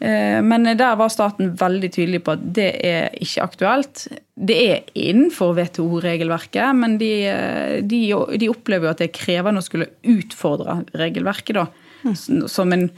Eh, 0.02 0.40
men 0.42 0.66
der 0.66 0.96
var 0.98 1.12
staten 1.14 1.52
veldig 1.58 1.92
tydelig 1.94 2.22
på 2.26 2.34
at 2.34 2.44
det 2.56 2.70
er 2.82 3.12
ikke 3.22 3.44
aktuelt. 3.44 4.04
Det 4.34 4.56
er 4.58 4.80
innenfor 4.98 5.54
WTO-regelverket, 5.54 6.74
men 6.74 6.96
de, 6.98 7.12
eh, 7.30 7.76
de, 7.86 8.00
de, 8.34 8.50
opplever 8.50 8.88
jo 8.88 8.94
at 8.94 9.02
det 9.02 9.10
er 9.10 9.20
krevende 9.20 9.62
å 9.62 9.66
skulle 9.66 9.92
utfordre 10.10 10.80
regelverket. 10.98 11.60
da, 11.60 11.68
mm. 12.02 12.48
som, 12.50 12.74
en, 12.74 12.88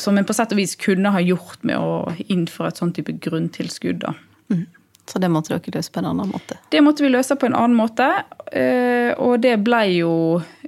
som 0.00 0.16
en 0.16 0.24
på 0.24 0.36
sett 0.36 0.54
og 0.56 0.62
vis 0.62 0.78
kunne 0.80 1.12
ha 1.12 1.20
gjort 1.20 1.60
med 1.60 1.76
å 1.76 2.14
innføre 2.24 2.72
et 2.72 2.80
sånn 2.80 2.94
type 2.96 3.18
grunntilskudd. 3.26 4.00
da. 4.06 4.16
Mm. 4.48 4.64
Så 5.06 5.20
det 5.20 5.28
måtte 5.28 5.52
dere 5.52 5.74
løse 5.74 5.92
på 5.92 6.00
en 6.00 6.08
annen 6.10 6.30
måte? 6.32 6.56
Det 6.72 6.80
måtte 6.84 7.04
vi 7.04 7.10
løse 7.12 7.36
på 7.36 7.48
en 7.48 7.56
annen 7.58 7.76
måte. 7.76 8.06
Eh, 8.52 9.12
og 9.20 9.42
det 9.44 9.58
ble 9.66 9.82
jo 9.92 10.14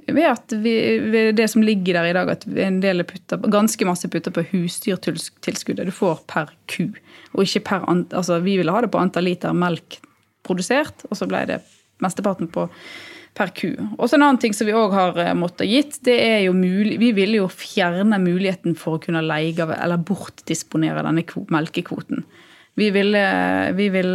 ved 0.07 0.27
at 0.29 0.53
vi, 0.63 0.73
ved 1.03 1.35
det 1.39 1.49
som 1.51 1.63
ligger 1.65 1.99
der 1.99 2.11
i 2.11 2.15
dag, 2.15 2.29
at 2.31 2.45
en 2.47 2.79
del 2.83 3.03
er 3.03 3.09
putta, 3.09 3.39
ganske 3.51 3.87
masse 3.89 4.09
putter 4.11 4.33
på 4.33 4.45
husdyrtilskuddet 4.53 5.89
du 5.89 5.93
får 5.95 6.21
per 6.29 6.53
ku. 6.71 6.85
Og 7.35 7.43
ikke 7.43 7.65
per 7.67 7.89
altså 7.89 8.39
Vi 8.45 8.57
ville 8.59 8.71
ha 8.71 8.83
det 8.83 8.93
på 8.93 9.01
antall 9.01 9.27
liter 9.27 9.57
melk 9.57 9.99
produsert, 10.47 11.03
og 11.09 11.19
så 11.19 11.27
ble 11.27 11.43
det 11.49 11.61
mesteparten 12.03 12.49
på 12.53 12.69
per 13.37 13.51
ku. 13.57 13.69
Og 13.97 14.07
så 14.07 14.15
En 14.17 14.25
annen 14.25 14.41
ting 14.41 14.55
som 14.55 14.67
vi 14.69 14.75
òg 14.77 14.93
har 14.95 15.19
eh, 15.21 15.35
måttet 15.37 15.69
gitt, 15.69 15.99
det 16.05 16.17
er 16.23 16.39
jo 16.47 16.55
mulig, 16.57 16.97
vi 17.01 17.11
ville 17.17 17.41
jo 17.41 17.49
fjerne 17.51 18.17
muligheten 18.21 18.77
for 18.79 18.97
å 18.97 19.01
kunne 19.03 19.25
leie 19.25 19.53
eller 19.53 20.01
bortdisponere 20.01 21.05
denne 21.05 21.25
melkekvoten. 21.53 22.23
Vi 22.77 22.91
ville, 22.93 23.23
vi 23.73 23.87
vil 23.89 24.11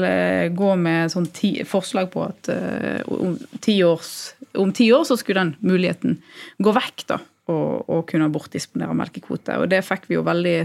gå 0.55 0.71
med 0.79 1.11
sånn 1.11 1.27
ti, 1.35 1.57
forslag 1.67 2.13
på 2.13 2.23
at 2.29 2.51
uh, 2.55 3.01
om, 3.11 3.35
ti 3.65 3.81
års, 3.83 4.13
om, 4.55 4.71
ti 4.71 4.87
år 4.95 5.03
så 5.09 5.17
skulle 5.19 5.43
den 5.43 5.57
muligheten 5.67 6.21
gå 6.63 6.75
vekk. 6.77 7.07
da, 7.11 7.19
Og, 7.51 7.91
og 7.91 8.07
kunne 8.11 8.31
bortdisponere 8.31 8.95
melkekvote. 8.95 9.59
Og 9.59 9.67
det 9.73 9.83
fikk 9.87 10.07
vi 10.07 10.19
jo 10.21 10.23
veldig 10.27 10.57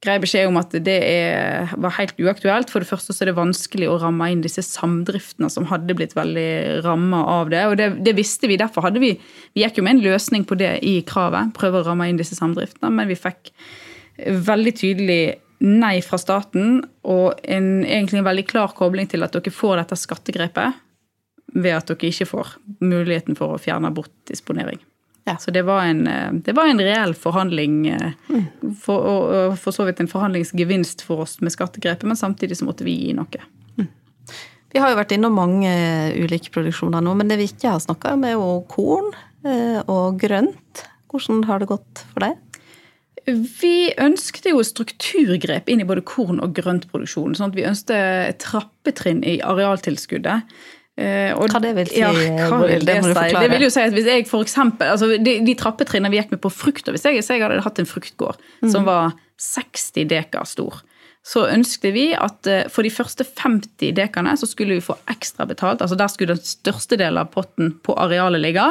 grei 0.00 0.16
beskjed 0.20 0.48
om 0.48 0.56
at 0.60 0.72
det 0.84 0.96
er, 1.04 1.72
var 1.80 1.94
helt 1.98 2.16
uaktuelt. 2.20 2.70
For 2.72 2.82
det 2.82 2.88
første 2.88 3.12
så 3.12 3.24
er 3.24 3.30
det 3.30 3.36
vanskelig 3.38 3.90
å 3.90 3.98
ramme 4.00 4.30
inn 4.32 4.44
disse 4.44 4.64
samdriftene 4.64 5.50
som 5.52 5.68
hadde 5.68 5.96
blitt 5.96 6.16
veldig 6.16 6.80
ramma 6.86 7.20
av 7.36 7.52
det. 7.52 7.66
Og 7.68 7.76
det, 7.80 7.90
det, 8.06 8.16
visste 8.16 8.48
vi. 8.50 8.58
Derfor 8.60 8.88
hadde 8.88 9.02
vi 9.02 9.12
Vi 9.54 9.64
gikk 9.64 9.80
jo 9.80 9.84
med 9.84 9.98
en 9.98 10.04
løsning 10.08 10.46
på 10.48 10.56
det 10.60 10.78
i 10.86 11.00
kravet. 11.06 11.52
Prøve 11.56 11.82
å 11.82 11.88
ramme 11.90 12.08
inn 12.08 12.20
disse 12.20 12.38
samdriftene. 12.38 12.92
Men 12.96 13.10
vi 13.10 13.18
fikk 13.18 13.52
veldig 14.48 14.74
tydelig 14.76 15.22
nei 15.60 16.00
fra 16.04 16.18
staten 16.20 16.80
og 17.04 17.40
en, 17.44 17.82
egentlig 17.84 18.20
en 18.20 18.28
veldig 18.28 18.46
klar 18.48 18.72
kobling 18.76 19.08
til 19.10 19.24
at 19.26 19.34
dere 19.36 19.52
får 19.52 19.82
dette 19.82 19.98
skattegrepet 20.00 20.78
ved 21.54 21.74
at 21.76 21.90
dere 21.90 22.12
ikke 22.12 22.28
får 22.30 22.54
muligheten 22.80 23.36
for 23.38 23.56
å 23.56 23.60
fjerne 23.60 23.90
bortdisponering. 23.94 24.80
Ja. 25.28 25.36
Så 25.36 25.52
det 25.54 25.62
var, 25.62 25.84
en, 25.84 26.42
det 26.42 26.54
var 26.56 26.70
en 26.70 26.80
reell 26.80 27.12
forhandling, 27.14 27.82
mm. 27.92 28.44
for, 28.80 29.04
og 29.04 29.58
for 29.60 29.76
så 29.76 29.84
vidt 29.86 30.00
en 30.02 30.10
forhandlingsgevinst 30.10 31.04
for 31.06 31.26
oss 31.26 31.36
med 31.44 31.52
skattegrepet, 31.54 32.08
men 32.08 32.18
samtidig 32.18 32.58
så 32.58 32.66
måtte 32.66 32.86
vi 32.86 32.96
gi 32.96 33.12
noe. 33.14 33.42
Mm. 33.76 33.90
Vi 34.72 34.82
har 34.82 34.92
jo 34.92 34.98
vært 34.98 35.12
innom 35.14 35.36
mange 35.36 35.70
ulike 36.16 36.52
produksjoner 36.54 37.04
nå, 37.04 37.14
men 37.18 37.30
det 37.30 37.38
vi 37.42 37.50
ikke 37.50 37.76
har 37.76 37.82
snakka 37.84 38.16
om, 38.16 38.24
er 38.26 38.38
jo 38.38 38.48
korn 38.70 39.12
eh, 39.44 39.78
og 39.84 40.18
grønt. 40.22 40.86
Hvordan 41.10 41.44
har 41.50 41.60
det 41.60 41.70
gått 41.70 42.04
for 42.14 42.24
deg? 42.24 42.38
Vi 43.26 43.92
ønsket 44.00 44.50
jo 44.50 44.62
strukturgrep 44.64 45.68
inn 45.70 45.82
i 45.82 45.86
både 45.88 46.04
korn- 46.06 46.40
og 46.42 46.54
grøntproduksjon. 46.56 47.36
sånn 47.36 47.52
at 47.52 47.56
Vi 47.58 47.66
ønsket 47.68 48.40
trappetrinn 48.42 49.24
i 49.26 49.40
arealtilskuddet. 49.44 50.48
Eh, 51.00 51.30
og, 51.32 51.48
hva 51.48 51.60
det 51.62 51.72
vil 51.78 51.88
si? 51.88 52.00
Ja, 52.02 52.10
vil 52.12 52.84
det, 52.84 52.98
det, 53.00 53.28
det 53.32 53.48
vil 53.54 53.64
jo 53.64 53.72
si 53.72 53.80
at 53.80 53.94
hvis 53.94 54.08
jeg 54.10 54.26
for 54.28 54.44
eksempel, 54.44 54.90
altså 54.92 55.14
de, 55.16 55.38
de 55.46 55.56
trappetrinnene 55.56 56.10
vi 56.12 56.18
gikk 56.18 56.34
med 56.34 56.42
på 56.44 56.52
frukt, 56.52 56.90
hvis 56.92 57.06
jeg, 57.06 57.22
jeg 57.22 57.40
hadde 57.40 57.62
hatt 57.64 57.80
en 57.80 57.88
fruktgård 57.88 58.40
mm. 58.60 58.70
som 58.74 58.84
var 58.88 59.14
60 59.40 60.10
dekar 60.10 60.48
stor, 60.50 60.82
så 61.24 61.46
ønsket 61.48 61.94
vi 61.96 62.06
at 62.16 62.48
eh, 62.50 62.66
for 62.72 62.84
de 62.84 62.92
første 62.92 63.24
50 63.24 63.94
dekene 63.96 64.34
så 64.40 64.48
skulle 64.50 64.76
vi 64.76 64.84
få 64.84 64.98
ekstra 65.12 65.46
betalt. 65.48 65.80
altså 65.80 65.96
Der 65.96 66.12
skulle 66.12 66.36
den 66.36 66.44
største 66.44 67.00
delen 67.00 67.22
av 67.22 67.32
potten 67.32 67.78
på 67.86 67.96
arealet 67.96 68.44
ligge, 68.44 68.66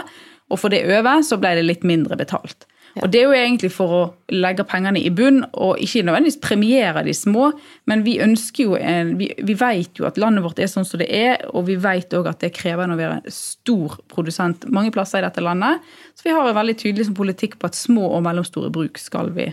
og 0.49 0.61
for 0.61 0.73
det 0.73 0.83
over 0.89 1.23
så 1.25 1.37
ble 1.41 1.55
det 1.57 1.65
litt 1.65 1.87
mindre 1.87 2.17
betalt. 2.19 2.69
Og 2.99 3.11
Det 3.11 3.21
er 3.21 3.27
jo 3.29 3.35
egentlig 3.35 3.69
for 3.71 3.95
å 3.95 4.01
legge 4.33 4.65
pengene 4.67 4.99
i 4.99 5.11
bunn, 5.13 5.43
og 5.53 5.79
ikke 5.79 6.03
nødvendigvis 6.03 6.39
premiere 6.43 7.03
de 7.05 7.13
små. 7.15 7.51
Men 7.87 8.03
vi 8.03 8.17
ønsker 8.23 8.65
jo 8.65 8.75
en, 8.79 9.13
vi, 9.19 9.29
vi 9.45 9.55
vet 9.57 9.99
jo 9.99 10.07
at 10.09 10.19
landet 10.19 10.43
vårt 10.43 10.59
er 10.59 10.71
sånn 10.71 10.87
som 10.87 10.99
det 11.01 11.07
er, 11.07 11.45
og 11.53 11.67
vi 11.69 11.77
vet 11.79 12.13
òg 12.17 12.27
at 12.31 12.41
det 12.41 12.49
er 12.49 12.57
krevende 12.57 12.97
å 12.97 12.99
være 12.99 13.33
stor 13.33 13.99
produsent 14.11 14.67
mange 14.73 14.91
plasser 14.95 15.21
i 15.21 15.27
dette 15.27 15.43
landet. 15.45 15.85
Så 16.17 16.27
vi 16.27 16.35
har 16.35 16.49
en 16.49 16.59
veldig 16.59 16.75
tydelig 16.81 17.07
politikk 17.15 17.59
på 17.59 17.69
at 17.69 17.79
små 17.79 18.09
og 18.11 18.25
mellomstore 18.27 18.71
bruk 18.73 18.99
skal 18.99 19.31
vi 19.35 19.47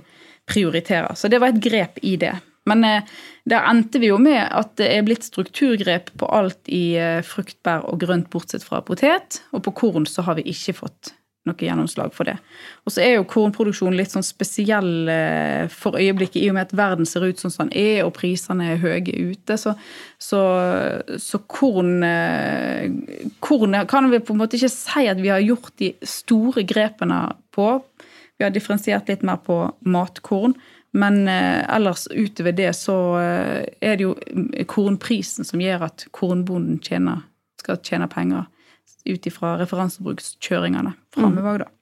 prioritere. 0.50 1.14
Så 1.18 1.30
det 1.30 1.40
var 1.42 1.54
et 1.54 1.62
grep 1.62 2.00
i 2.06 2.16
det. 2.20 2.34
Men 2.66 2.82
eh, 2.82 3.12
der 3.46 3.68
endte 3.70 4.00
vi 4.02 4.10
jo 4.10 4.18
med 4.18 4.40
at 4.42 4.74
det 4.80 4.88
er 4.90 5.04
blitt 5.06 5.26
strukturgrep 5.26 6.10
på 6.18 6.30
alt 6.34 6.66
i 6.66 6.96
fruktbær 6.96 7.30
frukt, 7.30 7.60
bær 7.62 7.86
og 7.86 8.02
grønt, 8.02 8.26
bortsett 8.32 8.66
fra 8.66 8.82
potet. 8.82 9.44
Og 9.54 9.62
på 9.68 9.74
korn 9.84 10.08
så 10.10 10.26
har 10.26 10.40
vi 10.40 10.48
ikke 10.50 10.74
fått 10.82 11.14
noe 11.46 11.66
gjennomslag 11.66 12.12
for 12.14 12.28
det. 12.28 12.36
Og 12.86 12.94
så 12.94 13.02
er 13.04 13.16
jo 13.16 13.26
kornproduksjonen 13.30 13.96
litt 13.98 14.12
sånn 14.12 14.26
spesiell 14.26 15.08
eh, 15.10 15.66
for 15.72 15.98
øyeblikket, 15.98 16.40
i 16.42 16.50
og 16.50 16.56
med 16.56 16.68
at 16.68 16.76
verden 16.76 17.08
ser 17.08 17.26
ut 17.26 17.40
sånn 17.40 17.54
som 17.54 17.70
den 17.70 17.76
er, 17.78 18.04
og 18.06 18.14
prisene 18.18 18.72
er 18.72 18.82
høye 18.82 19.32
ute. 19.32 19.58
Så, 19.60 19.74
så, 20.22 20.40
så 21.22 21.42
korn, 21.50 21.98
eh, 22.06 22.86
korn 23.44 23.78
kan 23.90 24.10
vi 24.12 24.22
på 24.22 24.34
en 24.34 24.42
måte 24.42 24.58
ikke 24.58 24.72
si 24.72 25.06
at 25.10 25.22
vi 25.22 25.32
har 25.32 25.44
gjort 25.44 25.74
de 25.82 25.92
store 26.06 26.66
grepene 26.68 27.20
på. 27.54 27.68
Vi 28.36 28.44
har 28.44 28.54
differensiert 28.54 29.08
litt 29.10 29.24
mer 29.26 29.40
på 29.44 29.62
matkorn. 29.86 30.56
Men 30.96 31.26
eh, 31.28 31.62
ellers 31.76 32.06
utover 32.08 32.54
det 32.56 32.70
så 32.78 32.96
er 33.20 33.98
det 33.98 34.04
jo 34.06 34.14
kornprisen 34.70 35.44
som 35.44 35.60
gjør 35.60 35.90
at 35.90 36.06
kornbonden 36.16 36.78
tjener, 36.84 37.26
skal 37.60 37.82
tjene 37.84 38.08
penger 38.08 38.46
ut 39.08 39.26
ifra 39.30 39.56
referansebrukskjøringene 39.62 40.94
framover. 41.14 41.66
da. 41.66 41.72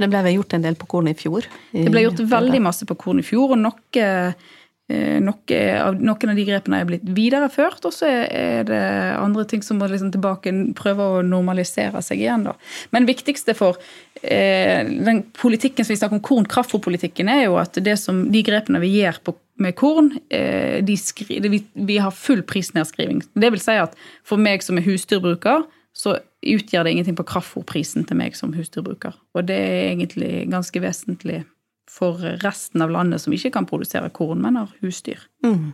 Det 0.00 0.08
ble 0.08 0.22
vel 0.24 0.38
gjort 0.38 0.56
en 0.56 0.64
del 0.64 0.78
på 0.80 0.88
korn 0.94 1.10
i 1.10 1.16
fjor? 1.18 1.46
I 1.76 1.84
det 1.84 1.92
ble 1.92 2.06
gjort 2.06 2.24
veldig 2.30 2.62
masse 2.64 2.88
på 2.88 2.96
korn 3.00 3.20
i 3.20 3.26
fjor, 3.26 3.52
og 3.52 3.60
noe, 3.60 4.00
eh, 4.00 5.18
noe 5.20 5.58
av, 5.76 5.98
noen 6.00 6.32
av 6.32 6.38
de 6.38 6.46
grepene 6.48 6.80
er 6.80 6.88
blitt 6.88 7.04
videreført. 7.04 7.84
Og 7.84 7.92
så 7.94 8.08
er 8.08 8.64
det 8.68 8.80
andre 9.18 9.44
ting 9.50 9.64
som 9.66 9.80
må 9.80 9.90
liksom 9.90 10.12
tilbake 10.14 10.54
prøve 10.78 11.04
å 11.04 11.20
normalisere 11.26 12.00
seg 12.04 12.24
igjen. 12.24 12.48
Da. 12.48 12.56
Men 12.96 13.08
viktigste 13.10 13.54
for 13.58 13.76
eh, 14.22 14.88
den 14.88 15.26
politikken 15.36 15.84
som 15.84 15.92
vi 15.92 16.00
snakker 16.00 16.16
om, 16.16 16.24
korn 16.24 16.48
kraftfòrpolitikken, 16.48 17.28
er 17.28 17.44
jo 17.44 17.60
at 17.60 17.76
som, 18.00 18.24
de 18.32 18.44
grepene 18.46 18.80
vi 18.82 18.96
gjør 19.02 19.20
på 19.26 19.36
med 19.60 19.76
korn, 19.76 20.14
eh, 20.32 20.80
de 20.80 20.96
skri, 20.96 21.36
vi, 21.44 21.60
vi 21.76 22.00
har 22.00 22.16
full 22.16 22.40
prisnedskriving. 22.48 23.20
Det 23.36 23.52
vil 23.52 23.60
si 23.60 23.76
at 23.76 23.92
for 24.24 24.40
meg 24.40 24.64
som 24.64 24.80
er 24.80 24.86
husdyrbruker, 24.88 25.66
så 25.92 26.16
utgjør 26.42 26.86
det 26.86 26.94
ingenting 26.94 27.18
på 27.18 27.26
kraftfòrprisen 27.28 28.06
til 28.08 28.18
meg 28.20 28.36
som 28.38 28.54
husdyrbruker. 28.56 29.16
Og 29.36 29.48
det 29.48 29.56
er 29.56 29.80
egentlig 29.90 30.32
ganske 30.52 30.82
vesentlig 30.82 31.42
for 31.90 32.22
resten 32.44 32.84
av 32.84 32.92
landet 32.94 33.22
som 33.22 33.34
ikke 33.34 33.52
kan 33.56 33.66
produsere 33.68 34.12
korn, 34.14 34.40
men 34.44 34.60
har 34.60 34.70
husdyr. 34.84 35.20
Mm. 35.44 35.72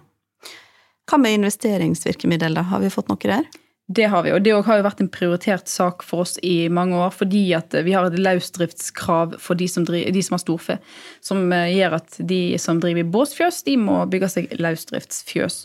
Hva 1.06 1.20
med 1.22 1.38
investeringsvirkemiddel, 1.38 2.56
da? 2.58 2.66
Har 2.72 2.82
vi 2.82 2.90
fått 2.90 3.12
noe 3.12 3.20
der? 3.22 3.46
Det 3.86 4.08
har 4.10 4.24
vi, 4.26 4.32
og 4.34 4.40
det 4.42 4.50
har 4.66 4.80
jo 4.80 4.82
vært 4.82 5.00
en 5.04 5.10
prioritert 5.14 5.70
sak 5.70 6.02
for 6.02 6.24
oss 6.24 6.32
i 6.42 6.66
mange 6.66 6.96
år. 6.98 7.12
Fordi 7.14 7.42
at 7.54 7.74
vi 7.86 7.92
har 7.94 8.08
et 8.08 8.18
løsdriftskrav 8.18 9.36
for 9.38 9.58
de 9.58 9.68
som, 9.70 9.84
driver, 9.86 10.10
de 10.10 10.22
som 10.26 10.34
har 10.34 10.42
storfe. 10.42 10.78
Som 11.22 11.52
eh, 11.54 11.70
gjør 11.76 12.00
at 12.00 12.18
de 12.18 12.40
som 12.58 12.80
driver 12.82 13.04
i 13.04 13.12
båsfjøs, 13.14 13.62
de 13.68 13.76
må 13.78 14.00
bygge 14.10 14.32
seg 14.32 14.56
løsdriftsfjøs. 14.58 15.60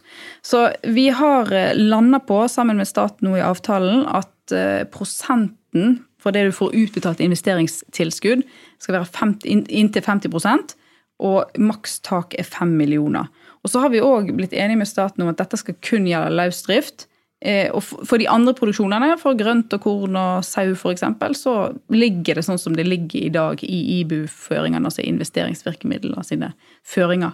Så 0.45 0.67
vi 0.85 1.07
har 1.17 1.49
eh, 1.49 1.73
landa 1.79 2.21
på, 2.21 2.43
sammen 2.51 2.77
med 2.77 2.91
staten 2.91 3.31
nå 3.31 3.39
i 3.39 3.45
avtalen, 3.45 4.05
at 4.05 4.29
eh, 4.55 4.83
prosenten 4.91 6.01
for 6.21 6.35
det 6.35 6.45
du 6.45 6.53
får 6.53 6.75
utbetalt 6.77 7.21
investeringstilskudd, 7.23 8.43
skal 8.81 8.97
være 8.99 9.09
50, 9.15 9.65
inntil 9.73 10.05
50% 10.05 10.75
og 11.21 11.53
makstak 11.61 12.35
er 12.39 12.47
5 12.47 12.75
millioner. 12.77 13.29
Og 13.61 13.69
så 13.69 13.83
har 13.83 13.93
vi 13.93 14.01
òg 14.01 14.31
blitt 14.37 14.55
enige 14.57 14.81
med 14.81 14.89
staten 14.89 15.21
om 15.23 15.29
at 15.29 15.39
dette 15.41 15.59
skal 15.59 15.77
kun 15.85 16.07
gjelde 16.09 16.33
løsdrift. 16.33 17.05
Eh, 17.41 17.71
og 17.73 17.81
for 17.81 18.21
de 18.21 18.27
andre 18.29 18.53
produksjonene, 18.53 19.15
for 19.17 19.37
grønt 19.37 19.73
og 19.73 19.81
korn 19.81 20.17
og 20.19 20.43
sau 20.45 20.75
f.eks., 20.75 21.03
så 21.39 21.53
ligger 21.89 22.37
det 22.37 22.43
sånn 22.45 22.61
som 22.61 22.75
det 22.77 22.85
ligger 22.85 23.17
i 23.17 23.31
dag 23.33 23.63
i 23.65 23.79
IBU-føringene, 24.01 24.85
altså 24.85 25.01
investeringsvirkemidlene 25.09 26.21
sine 26.27 26.51
føringer. 26.85 27.33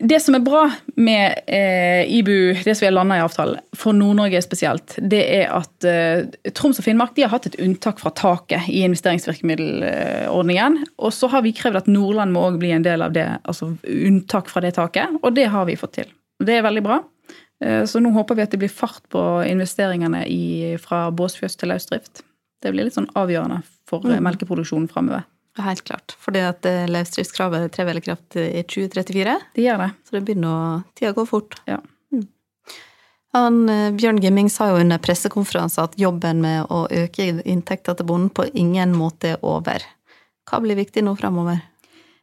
Det 0.00 0.20
som 0.20 0.36
er 0.36 0.44
bra 0.44 0.66
med 1.00 1.40
eh, 1.48 2.04
IBU, 2.18 2.60
det 2.64 2.74
som 2.74 2.84
vi 2.84 2.88
har 2.90 2.96
landa 2.98 3.16
i 3.16 3.24
avtalen, 3.24 3.60
for 3.76 3.96
Nord-Norge 3.96 4.42
spesielt, 4.44 4.96
det 5.00 5.22
er 5.38 5.46
at 5.56 5.88
eh, 5.88 6.52
Troms 6.56 6.80
og 6.80 6.84
Finnmark 6.84 7.16
de 7.16 7.24
har 7.24 7.32
hatt 7.32 7.48
et 7.48 7.58
unntak 7.64 8.00
fra 8.00 8.12
taket 8.16 8.68
i 8.68 8.82
investeringsvirkemiddelordningen. 8.88 10.82
Og 11.00 11.14
så 11.16 11.32
har 11.32 11.44
vi 11.46 11.56
krevd 11.56 11.80
at 11.80 11.88
Nordland 11.88 12.36
må 12.36 12.44
òg 12.50 12.60
bli 12.60 12.74
en 12.76 12.84
del 12.84 13.00
av 13.08 13.16
det, 13.16 13.24
altså 13.48 13.72
unntak 13.88 14.52
fra 14.52 14.60
det 14.64 14.76
taket, 14.76 15.16
og 15.20 15.32
det 15.36 15.48
har 15.52 15.64
vi 15.68 15.80
fått 15.80 15.96
til. 16.02 16.12
Det 16.40 16.56
er 16.56 16.64
veldig 16.64 16.84
bra. 16.84 17.00
Eh, 17.64 17.84
så 17.84 18.00
nå 18.00 18.12
håper 18.14 18.38
vi 18.38 18.46
at 18.46 18.54
det 18.54 18.60
blir 18.62 18.72
fart 18.72 19.02
på 19.12 19.22
investeringene 19.46 20.24
i, 20.28 20.76
fra 20.80 21.08
båsfjøs 21.12 21.58
til 21.60 21.72
løsdrift. 21.72 22.24
Det 22.60 22.72
blir 22.72 22.88
litt 22.88 22.96
sånn 22.96 23.10
avgjørende 23.16 23.62
for 23.88 24.04
mm. 24.04 24.18
melkeproduksjonen 24.24 24.88
framover. 24.90 25.26
Helt 25.60 25.82
klart. 25.84 26.14
Fordi 26.22 26.42
at 26.46 26.66
eh, 26.68 26.88
løsdriftskravet 26.88 27.70
trer 27.74 27.88
vel 27.88 28.00
i 28.00 28.04
kraft 28.04 28.36
i 28.38 28.62
2034. 28.64 29.38
Det 29.56 29.64
gjør 29.64 29.82
det. 29.84 29.88
Så 30.06 30.16
det 30.16 30.24
begynner 30.26 30.50
å 30.50 30.68
tida 30.96 31.14
går 31.16 31.28
fort. 31.28 31.58
Ja. 31.68 31.80
Mm. 32.14 32.28
Han, 33.36 33.62
eh, 33.68 33.88
Bjørn 33.96 34.20
Gimming 34.22 34.50
sa 34.52 34.70
jo 34.70 34.80
under 34.80 35.02
pressekonferansen 35.02 35.84
at 35.84 35.98
jobben 36.00 36.44
med 36.44 36.70
å 36.72 36.84
øke 36.86 37.32
inntekta 37.42 37.96
til 37.98 38.08
bonden 38.08 38.32
på 38.34 38.48
ingen 38.54 38.94
måte 38.96 39.34
er 39.34 39.44
over. 39.44 39.84
Hva 40.48 40.62
blir 40.64 40.78
viktig 40.78 41.04
nå 41.06 41.16
framover? 41.18 41.60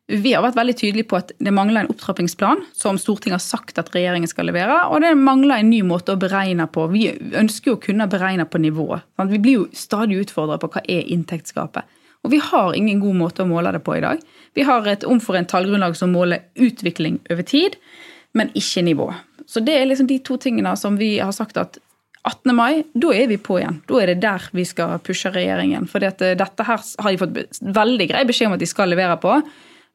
Vi 0.08 0.32
har 0.32 0.40
vært 0.40 0.56
veldig 0.56 0.76
tydelige 0.80 1.08
på 1.12 1.18
at 1.18 1.34
det 1.44 1.52
mangler 1.52 1.84
en 1.84 1.90
opptrappingsplan, 1.92 2.62
som 2.72 2.96
Stortinget 2.96 3.42
har 3.42 3.44
sagt 3.44 3.80
at 3.82 3.90
regjeringen 3.92 4.30
skal 4.32 4.48
levere. 4.48 4.78
Og 4.88 5.02
det 5.04 5.12
mangler 5.20 5.60
en 5.60 5.68
ny 5.68 5.82
måte 5.84 6.16
å 6.16 6.20
beregne 6.22 6.64
på. 6.72 6.86
Vi 6.94 7.10
ønsker 7.36 7.74
jo 7.74 7.76
å 7.76 7.82
kunne 7.84 8.08
beregne 8.08 8.46
på 8.48 8.62
nivået. 8.64 9.04
Vi 9.20 9.40
blir 9.44 9.58
jo 9.58 9.66
stadig 9.76 10.22
utfordra 10.24 10.56
på 10.62 10.70
hva 10.72 10.86
er 10.88 11.12
inntektsgapet. 11.12 11.98
Og 12.24 12.32
vi 12.32 12.40
har 12.44 12.76
ingen 12.76 13.02
god 13.04 13.20
måte 13.20 13.44
å 13.44 13.50
måle 13.52 13.76
det 13.76 13.84
på 13.84 13.98
i 13.98 14.04
dag. 14.06 14.24
Vi 14.56 14.64
har 14.68 14.88
et 14.88 15.04
omforent 15.08 15.52
tallgrunnlag 15.52 16.00
som 16.00 16.16
måler 16.16 16.48
utvikling 16.56 17.20
over 17.28 17.44
tid, 17.44 17.76
men 18.32 18.56
ikke 18.56 18.88
nivå. 18.88 19.12
Så 19.48 19.60
det 19.64 19.76
er 19.76 19.92
liksom 19.92 20.08
de 20.08 20.22
to 20.24 20.40
tingene 20.40 20.72
som 20.80 20.96
vi 21.00 21.18
har 21.20 21.36
sagt 21.36 21.60
at 21.60 21.82
18. 22.28 22.56
mai, 22.56 22.84
da 22.96 23.12
er 23.16 23.28
vi 23.28 23.38
på 23.40 23.60
igjen. 23.60 23.82
Da 23.88 24.02
er 24.02 24.12
det 24.12 24.22
der 24.24 24.50
vi 24.56 24.64
skal 24.68 25.00
pushe 25.04 25.32
regjeringen. 25.36 25.88
For 25.88 26.04
dette 26.04 26.36
her 26.40 26.84
har 27.04 27.12
de 27.12 27.22
fått 27.22 27.64
veldig 27.76 28.08
grei 28.12 28.24
beskjed 28.28 28.50
om 28.50 28.56
at 28.58 28.64
de 28.64 28.68
skal 28.72 28.92
levere 28.92 29.20
på. 29.20 29.38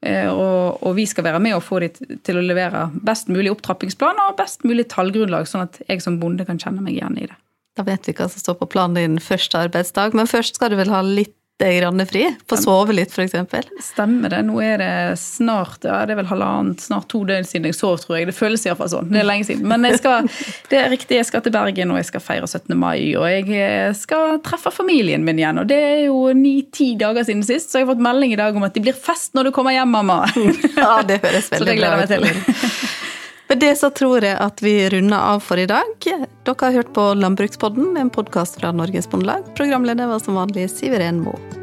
Eh, 0.02 0.26
og, 0.26 0.80
og, 0.82 0.96
vi 0.98 1.04
skal 1.06 1.28
være 1.28 1.40
med 1.42 1.54
og 1.54 1.62
få 1.62 1.78
dem 1.84 2.18
til 2.26 2.38
å 2.38 2.42
levere 2.42 2.88
best 3.06 3.30
mulig 3.30 3.52
opptrappingsplan 3.54 4.18
og 4.24 4.34
best 4.40 4.66
mulig 4.66 4.88
tallgrunnlag, 4.90 5.46
sånn 5.46 5.68
at 5.68 5.78
jeg 5.86 6.02
som 6.02 6.18
bonde 6.22 6.46
kan 6.48 6.58
kjenne 6.58 6.82
meg 6.82 6.98
igjen 6.98 7.20
i 7.20 7.28
det. 7.30 7.38
Da 7.78 7.84
vet 7.86 8.08
vi 8.08 8.14
hva 8.18 8.26
som 8.28 8.42
står 8.42 8.58
på 8.60 8.68
planen 8.74 8.98
din 8.98 9.22
første 9.22 9.62
arbeidsdag, 9.68 10.16
men 10.18 10.28
først 10.28 10.58
skal 10.58 10.72
du 10.72 10.76
vel 10.80 10.92
ha 10.92 11.00
litt 11.06 11.36
grann 11.77 12.03
fri? 12.09 12.25
Få 12.51 12.59
sove 12.61 12.94
litt, 12.96 13.12
f.eks.? 13.14 13.35
Stemmer 13.83 14.33
det. 14.33 14.42
Nå 14.48 14.59
er 14.64 14.83
det 14.83 14.92
snart 15.20 15.87
ja, 15.87 16.01
det 16.07 16.14
er 16.14 16.20
vel 16.22 16.31
halvannet, 16.31 16.83
snart 16.83 17.09
to 17.12 17.22
døgn 17.29 17.46
siden 17.48 17.70
jeg 17.70 17.79
sov, 17.79 17.98
tror 18.03 18.18
jeg. 18.18 18.29
Det 18.31 18.37
føles 18.37 18.66
iallfall 18.66 18.90
sånn. 18.92 19.11
Det 19.12 19.22
er 19.22 19.29
lenge 19.29 19.48
siden. 19.48 19.68
Men 19.70 19.87
skal, 19.98 20.29
det 20.72 20.81
er 20.81 20.90
riktig, 20.92 21.18
jeg 21.20 21.29
skal 21.29 21.44
til 21.44 21.55
Bergen, 21.55 21.94
og 21.94 22.01
jeg 22.01 22.11
skal 22.11 22.25
feire 22.25 22.48
17. 22.48 22.75
mai. 22.79 22.98
Og 23.18 23.29
jeg 23.31 23.46
eh, 23.59 23.90
skal 23.98 24.40
treffe 24.46 24.72
familien 24.75 25.27
min 25.27 25.40
igjen. 25.42 25.62
Og 25.62 25.68
det 25.70 25.81
er 25.92 26.01
jo 26.07 26.33
ni-ti 26.37 26.92
dager 27.01 27.27
siden 27.29 27.44
sist, 27.46 27.70
så 27.70 27.81
jeg 27.81 27.88
har 27.88 27.94
fått 27.94 28.05
melding 28.09 28.35
i 28.35 28.40
dag 28.40 28.57
om 28.57 28.66
at 28.66 28.77
det 28.77 28.85
blir 28.87 28.98
fest 28.98 29.37
når 29.38 29.51
du 29.51 29.55
kommer 29.57 29.77
hjem, 29.77 29.92
mamma. 29.92 30.22
Ja, 30.77 30.98
det 31.07 31.22
høres 31.22 31.51
veldig 31.55 31.59
bra 31.59 31.62
ut. 31.62 31.62
Så 31.62 31.68
det 31.68 31.79
gleder 31.79 32.07
jeg 32.07 32.27
meg 32.27 32.42
til. 32.51 33.01
Med 33.52 33.60
det 33.60 33.74
så 33.76 33.90
tror 33.92 34.24
jeg 34.24 34.32
at 34.40 34.62
vi 34.64 34.70
runder 34.88 35.26
av 35.34 35.42
for 35.44 35.60
i 35.60 35.66
dag. 35.68 35.90
Dere 36.00 36.56
har 36.62 36.72
hørt 36.78 36.94
på 36.96 37.04
Landbrukspodden, 37.20 37.98
en 38.00 38.08
podkast 38.08 38.56
fra 38.56 38.72
Norges 38.72 39.10
Bondelag. 39.12 39.44
Programleder 39.58 40.08
var 40.08 40.24
som 40.24 40.40
vanlig 40.40 40.70
Siveren 40.72 41.20
Enmo. 41.20 41.62